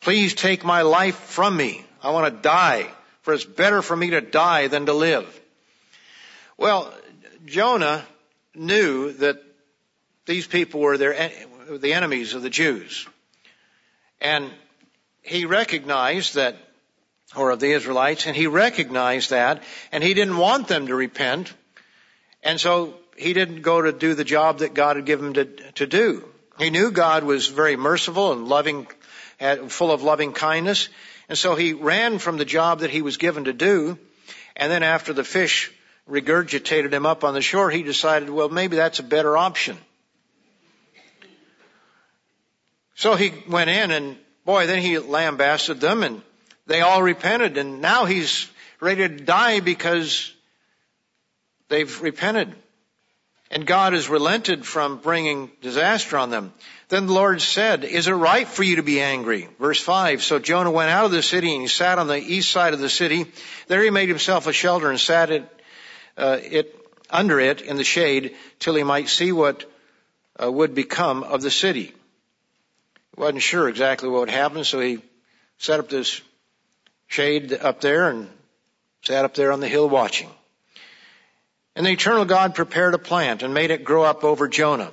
[0.00, 1.84] please take my life from me.
[2.02, 2.90] I want to die,
[3.22, 5.40] for it's better for me to die than to live.
[6.56, 6.92] Well,
[7.46, 8.04] Jonah
[8.54, 9.42] knew that
[10.26, 11.30] these people were their,
[11.70, 13.06] the enemies of the Jews.
[14.20, 14.50] And
[15.22, 16.56] he recognized that,
[17.34, 21.52] or of the Israelites, and he recognized that, and he didn't want them to repent,
[22.42, 25.44] and so he didn't go to do the job that God had given him to,
[25.72, 26.28] to do.
[26.58, 28.86] He knew God was very merciful and loving,
[29.68, 30.88] full of loving kindness,
[31.32, 33.98] and so he ran from the job that he was given to do,
[34.54, 35.72] and then after the fish
[36.06, 39.78] regurgitated him up on the shore, he decided, well, maybe that's a better option.
[42.96, 46.20] So he went in and Boy, then he lambasted them and
[46.66, 50.34] they all repented and now he's ready to die because
[51.70, 52.54] they've repented.
[53.50, 56.52] And God has relented from bringing disaster on them.
[56.92, 59.48] Then the Lord said, is it right for you to be angry?
[59.58, 62.50] Verse 5, so Jonah went out of the city and he sat on the east
[62.50, 63.32] side of the city.
[63.66, 65.62] There he made himself a shelter and sat it,
[66.18, 66.78] uh, it
[67.08, 69.64] under it in the shade till he might see what
[70.38, 71.94] uh, would become of the city
[73.16, 74.98] He wasn't sure exactly what would happen, so he
[75.56, 76.20] set up this
[77.06, 78.28] shade up there and
[79.00, 80.28] sat up there on the hill watching.
[81.74, 84.92] And the eternal God prepared a plant and made it grow up over Jonah,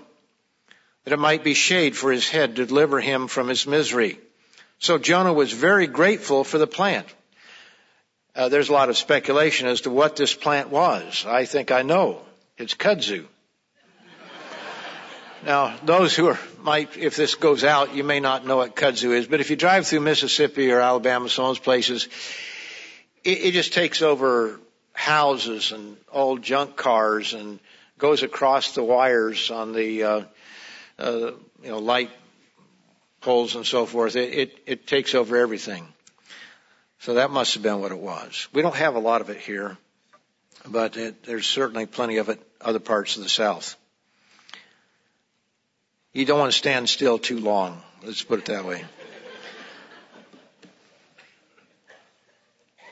[1.10, 4.20] that it might be shade for his head to deliver him from his misery.
[4.78, 7.08] So Jonah was very grateful for the plant.
[8.36, 11.26] Uh, there's a lot of speculation as to what this plant was.
[11.28, 12.22] I think I know.
[12.60, 13.26] It's kudzu.
[15.44, 19.12] Now, those who are, might, if this goes out, you may not know what kudzu
[19.16, 22.08] is, but if you drive through Mississippi or Alabama, some of those places,
[23.24, 24.60] it, it just takes over
[24.94, 27.60] houses and old junk cars and
[27.98, 30.22] goes across the wires on the, uh,
[31.00, 31.32] Uh,
[31.64, 32.10] you know, light
[33.22, 34.16] poles and so forth.
[34.18, 35.88] It, it, it takes over everything.
[37.00, 38.50] So that must have been what it was.
[38.52, 39.78] We don't have a lot of it here,
[40.68, 43.78] but it, there's certainly plenty of it other parts of the South.
[46.12, 47.82] You don't want to stand still too long.
[48.04, 48.84] Let's put it that way.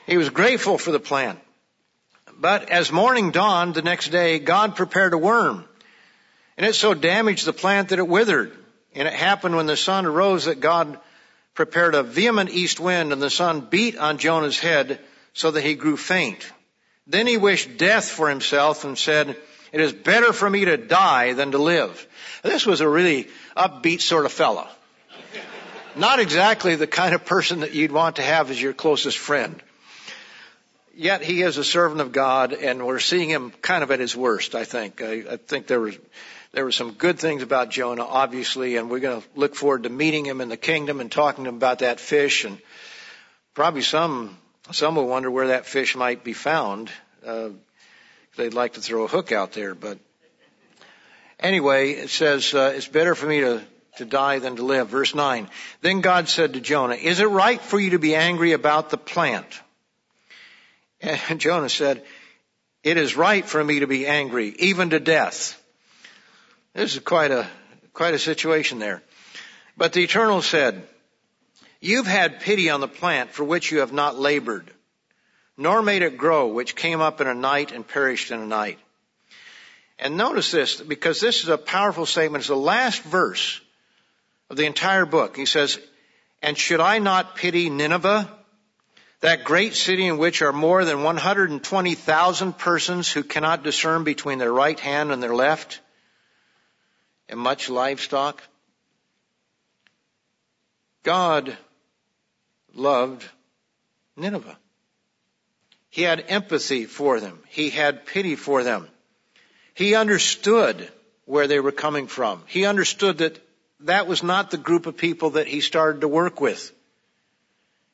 [0.06, 1.40] He was grateful for the plant.
[2.40, 5.66] But as morning dawned the next day, God prepared a worm.
[6.58, 8.52] And it so damaged the plant that it withered.
[8.94, 10.98] And it happened when the sun arose that God
[11.54, 14.98] prepared a vehement east wind and the sun beat on Jonah's head
[15.32, 16.50] so that he grew faint.
[17.06, 19.36] Then he wished death for himself and said,
[19.70, 22.06] it is better for me to die than to live.
[22.42, 24.66] This was a really upbeat sort of fellow.
[25.94, 29.62] Not exactly the kind of person that you'd want to have as your closest friend.
[30.94, 34.16] Yet he is a servant of God and we're seeing him kind of at his
[34.16, 35.00] worst, I think.
[35.00, 35.96] I, I think there was,
[36.52, 39.88] there were some good things about Jonah, obviously, and we're going to look forward to
[39.88, 42.58] meeting him in the kingdom and talking to him about that fish and
[43.54, 44.36] probably some,
[44.72, 46.90] some will wonder where that fish might be found.
[47.26, 47.50] Uh,
[48.36, 49.98] they'd like to throw a hook out there, but
[51.38, 53.62] anyway, it says, uh, it's better for me to
[53.98, 54.88] to die than to live.
[54.88, 55.48] Verse 9.
[55.82, 58.96] Then God said to Jonah, Is it right for you to be angry about the
[58.96, 59.60] plant?
[61.00, 62.04] And Jonah said,
[62.82, 65.60] It is right for me to be angry, even to death.
[66.74, 67.48] This is quite a,
[67.92, 69.02] quite a situation there.
[69.76, 70.86] But the Eternal said,
[71.80, 74.70] You've had pity on the plant for which you have not labored,
[75.56, 78.78] nor made it grow, which came up in a night and perished in a night.
[79.98, 82.42] And notice this, because this is a powerful statement.
[82.42, 83.60] It's the last verse
[84.50, 85.36] of the entire book.
[85.36, 85.78] He says,
[86.42, 88.28] And should I not pity Nineveh,
[89.20, 94.52] that great city in which are more than 120,000 persons who cannot discern between their
[94.52, 95.80] right hand and their left,
[97.28, 98.42] and much livestock?
[101.02, 101.56] God
[102.74, 103.24] loved
[104.16, 104.58] Nineveh.
[105.90, 107.40] He had empathy for them.
[107.48, 108.88] He had pity for them.
[109.74, 110.90] He understood
[111.24, 112.42] where they were coming from.
[112.46, 113.38] He understood that
[113.80, 116.72] that was not the group of people that he started to work with.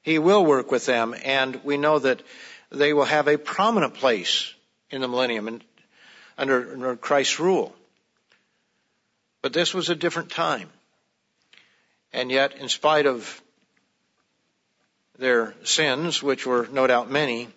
[0.03, 2.23] He will work with them, and we know that
[2.71, 4.53] they will have a prominent place
[4.91, 5.65] in the millennium and
[6.37, 7.75] under, under Christ's rule.
[9.45, 10.71] But this was a different time.
[12.15, 13.43] And yet, in spite of
[15.19, 17.49] their sins, which were no doubt many,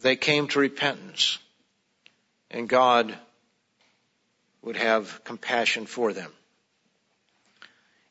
[0.00, 1.40] they came to repentance.
[2.52, 3.12] And God
[4.62, 6.30] would have compassion for them.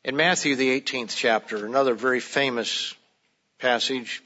[0.04, 2.94] In Matthew, the 18th chapter, another very famous
[3.58, 4.22] passage,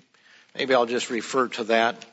[0.57, 2.05] maybe I'll just refer to that.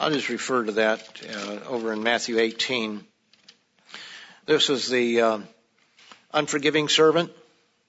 [0.00, 3.04] I'll just refer to that uh, over in Matthew 18.
[4.44, 5.38] This is the uh,
[6.32, 7.30] unforgiving servant.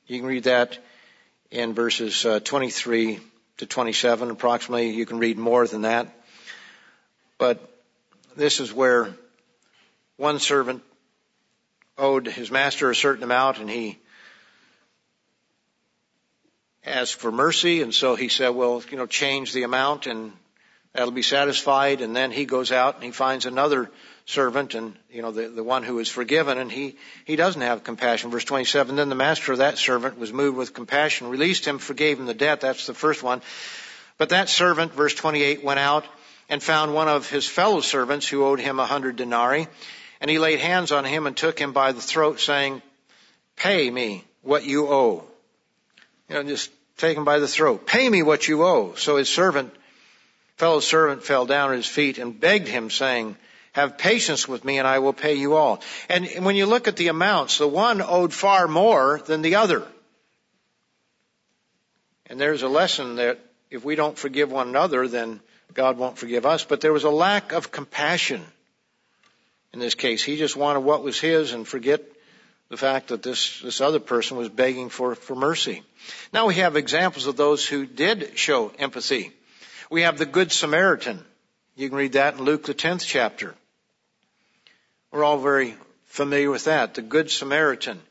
[0.05, 0.77] You can read that
[1.49, 3.19] in verses uh, 23
[3.57, 4.91] to 27 approximately.
[4.91, 6.13] You can read more than that.
[7.39, 7.67] But
[8.37, 9.15] this is where
[10.17, 10.83] one servant
[11.97, 13.97] owed his master a certain amount and he
[16.85, 17.81] asked for mercy.
[17.81, 20.31] And so he said, well, you know, change the amount and
[20.93, 22.01] that'll be satisfied.
[22.01, 23.89] And then he goes out and he finds another
[24.25, 26.95] servant and, you know, the, the one who is forgiven and he,
[27.25, 28.31] he doesn't have compassion.
[28.31, 32.19] Verse 27, then the master of that servant was moved with compassion, released him, forgave
[32.19, 32.61] him the debt.
[32.61, 33.41] That's the first one.
[34.17, 36.05] But that servant, verse 28, went out
[36.49, 39.67] and found one of his fellow servants who owed him a hundred denarii.
[40.21, 42.81] And he laid hands on him and took him by the throat saying,
[43.57, 45.25] pay me what you owe
[46.29, 47.85] you know, just take him by the throat.
[47.85, 48.93] Pay me what you owe.
[48.95, 49.73] So his servant,
[50.57, 53.37] fellow servant fell down at his feet and begged him saying,
[53.73, 55.81] have patience with me and I will pay you all.
[56.09, 59.85] And when you look at the amounts, the one owed far more than the other.
[62.27, 63.39] And there's a lesson that
[63.69, 65.41] if we don't forgive one another, then
[65.73, 66.63] God won't forgive us.
[66.63, 68.43] But there was a lack of compassion
[69.73, 70.23] in this case.
[70.23, 72.01] He just wanted what was his and forget
[72.69, 75.83] the fact that this, this other person was begging for, for mercy.
[76.31, 79.31] Now we have examples of those who did show empathy.
[79.89, 81.23] We have the Good Samaritan.
[81.75, 83.55] You can read that in Luke the 10th chapter.
[85.13, 85.75] We're all very
[86.05, 86.95] familiar with that.
[86.95, 88.01] The Good Samaritan.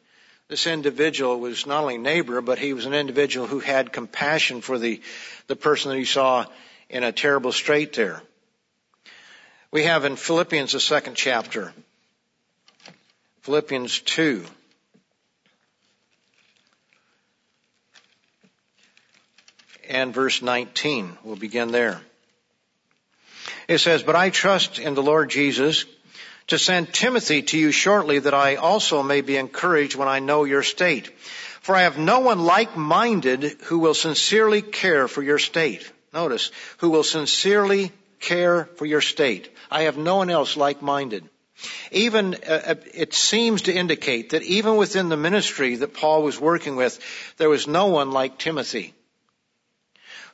[0.47, 4.79] This individual was not only neighbor, but he was an individual who had compassion for
[4.79, 5.03] the,
[5.49, 6.47] the person that he saw
[6.89, 8.23] in a terrible strait there.
[9.73, 11.73] We have in Philippians the second chapter,
[13.41, 14.45] Philippians 2.
[19.89, 21.19] And verse 19.
[21.25, 22.01] We'll begin there.
[23.67, 25.85] It says, But I trust in the Lord Jesus
[26.49, 30.45] to send Timothy to you shortly that I also may be encouraged when I know
[30.45, 31.11] your state.
[31.61, 35.91] For I have no one like-minded who will sincerely care for your state.
[36.13, 39.49] Notice, who will sincerely care for your state.
[39.71, 41.29] I have no one else like-minded.
[41.93, 46.41] Even, uh, uh, it seems to indicate that even within the ministry that Paul was
[46.41, 46.99] working with,
[47.37, 48.95] there was no one like Timothy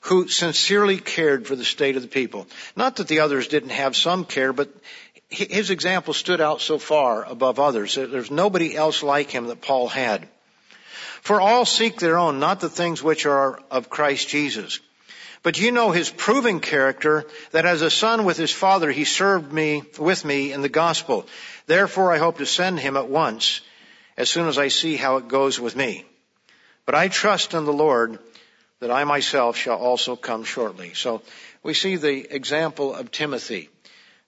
[0.03, 2.47] who sincerely cared for the state of the people.
[2.77, 4.71] Not that the others didn't have some care, but
[5.29, 7.95] his example stood out so far above others.
[7.95, 10.27] There's nobody else like him that Paul had.
[11.21, 14.81] For all seek their own, not the things which are of Christ Jesus.
[15.43, 19.53] But you know his proving character that as a son with his father he served
[19.53, 21.27] me with me in the gospel.
[21.67, 23.61] Therefore I hope to send him at once
[24.17, 26.07] as soon as I see how it goes with me.
[26.87, 28.19] But I trust in the Lord
[28.81, 30.95] that I myself shall also come shortly.
[30.95, 31.23] So
[31.63, 33.69] we see the example of Timothy.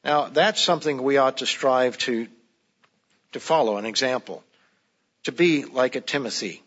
[0.05, 2.27] Now that's something we ought to strive to,
[3.33, 4.43] to follow, an example.
[5.25, 6.63] To be like a Timothy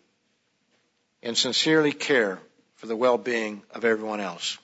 [1.22, 2.38] and sincerely care
[2.76, 4.58] for the well-being of everyone else.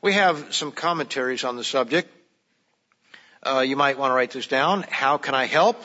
[0.00, 2.08] We have some commentaries on the subject.
[3.42, 4.84] Uh, you might want to write this down.
[4.88, 5.82] How can I help?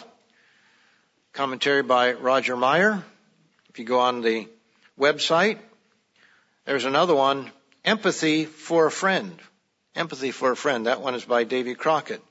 [1.33, 3.03] Commentary by Roger Meyer.
[3.69, 4.47] If you go on the
[4.97, 5.57] website,
[6.65, 7.51] there's another one,
[7.83, 9.37] Empathy for a Friend.
[9.95, 10.87] Empathy for a Friend.
[10.87, 12.21] That one is by Davy Crockett.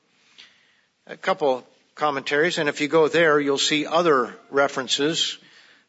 [1.06, 5.38] A couple commentaries, and if you go there, you'll see other references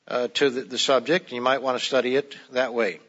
[0.08, 1.26] uh, to the, the subject.
[1.26, 3.00] And you might want to study it that way.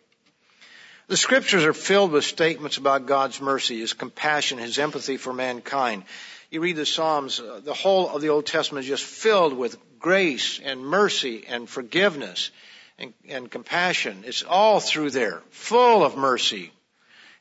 [1.06, 6.02] The scriptures are filled with statements about God's mercy, His compassion, His empathy for mankind.
[6.51, 9.78] You read the Psalms, uh, the whole of the Old Testament is just filled with
[10.01, 12.51] grace and mercy and forgiveness
[12.98, 14.24] and, and compassion.
[14.26, 16.72] It's all through there, full of mercy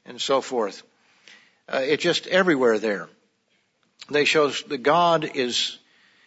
[0.06, 0.84] and so forth.
[1.68, 3.10] Uh, it's just everywhere there.
[4.10, 5.78] They show that God is,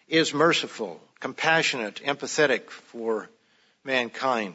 [0.08, 3.28] is merciful, compassionate, empathetic for
[3.84, 4.54] mankind.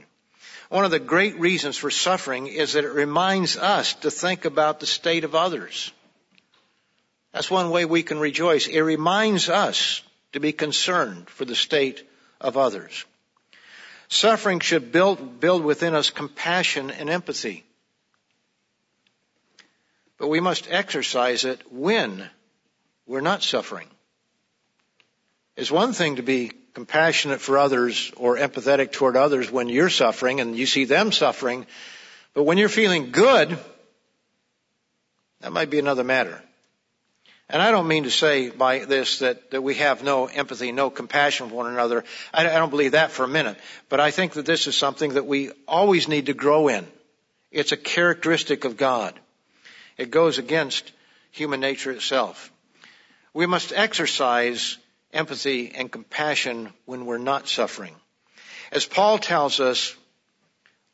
[0.69, 4.79] One of the great reasons for suffering is that it reminds us to think about
[4.79, 5.91] the state of others.
[7.31, 8.67] That's one way we can rejoice.
[8.67, 10.01] It reminds us
[10.33, 12.07] to be concerned for the state
[12.41, 13.05] of others.
[14.09, 17.65] Suffering should build, build within us compassion and empathy.
[20.17, 22.29] But we must exercise it when
[23.05, 23.87] we're not suffering.
[25.55, 30.39] It's one thing to be compassionate for others or empathetic toward others when you're suffering
[30.39, 31.65] and you see them suffering.
[32.33, 33.57] But when you're feeling good,
[35.41, 36.41] that might be another matter.
[37.49, 40.89] And I don't mean to say by this that, that we have no empathy, no
[40.89, 42.03] compassion for one another.
[42.33, 43.57] I, I don't believe that for a minute.
[43.89, 46.87] But I think that this is something that we always need to grow in.
[47.51, 49.19] It's a characteristic of God.
[49.97, 50.91] It goes against
[51.31, 52.51] human nature itself.
[53.33, 54.77] We must exercise
[55.11, 57.95] empathy and compassion when we're not suffering.
[58.71, 59.95] As Paul tells us,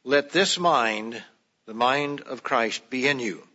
[0.04, 1.22] let this mind,
[1.66, 3.46] the mind of Christ, be in you.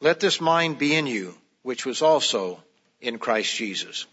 [0.00, 2.62] Let this mind be in you, which was also
[3.00, 4.06] in Christ Jesus.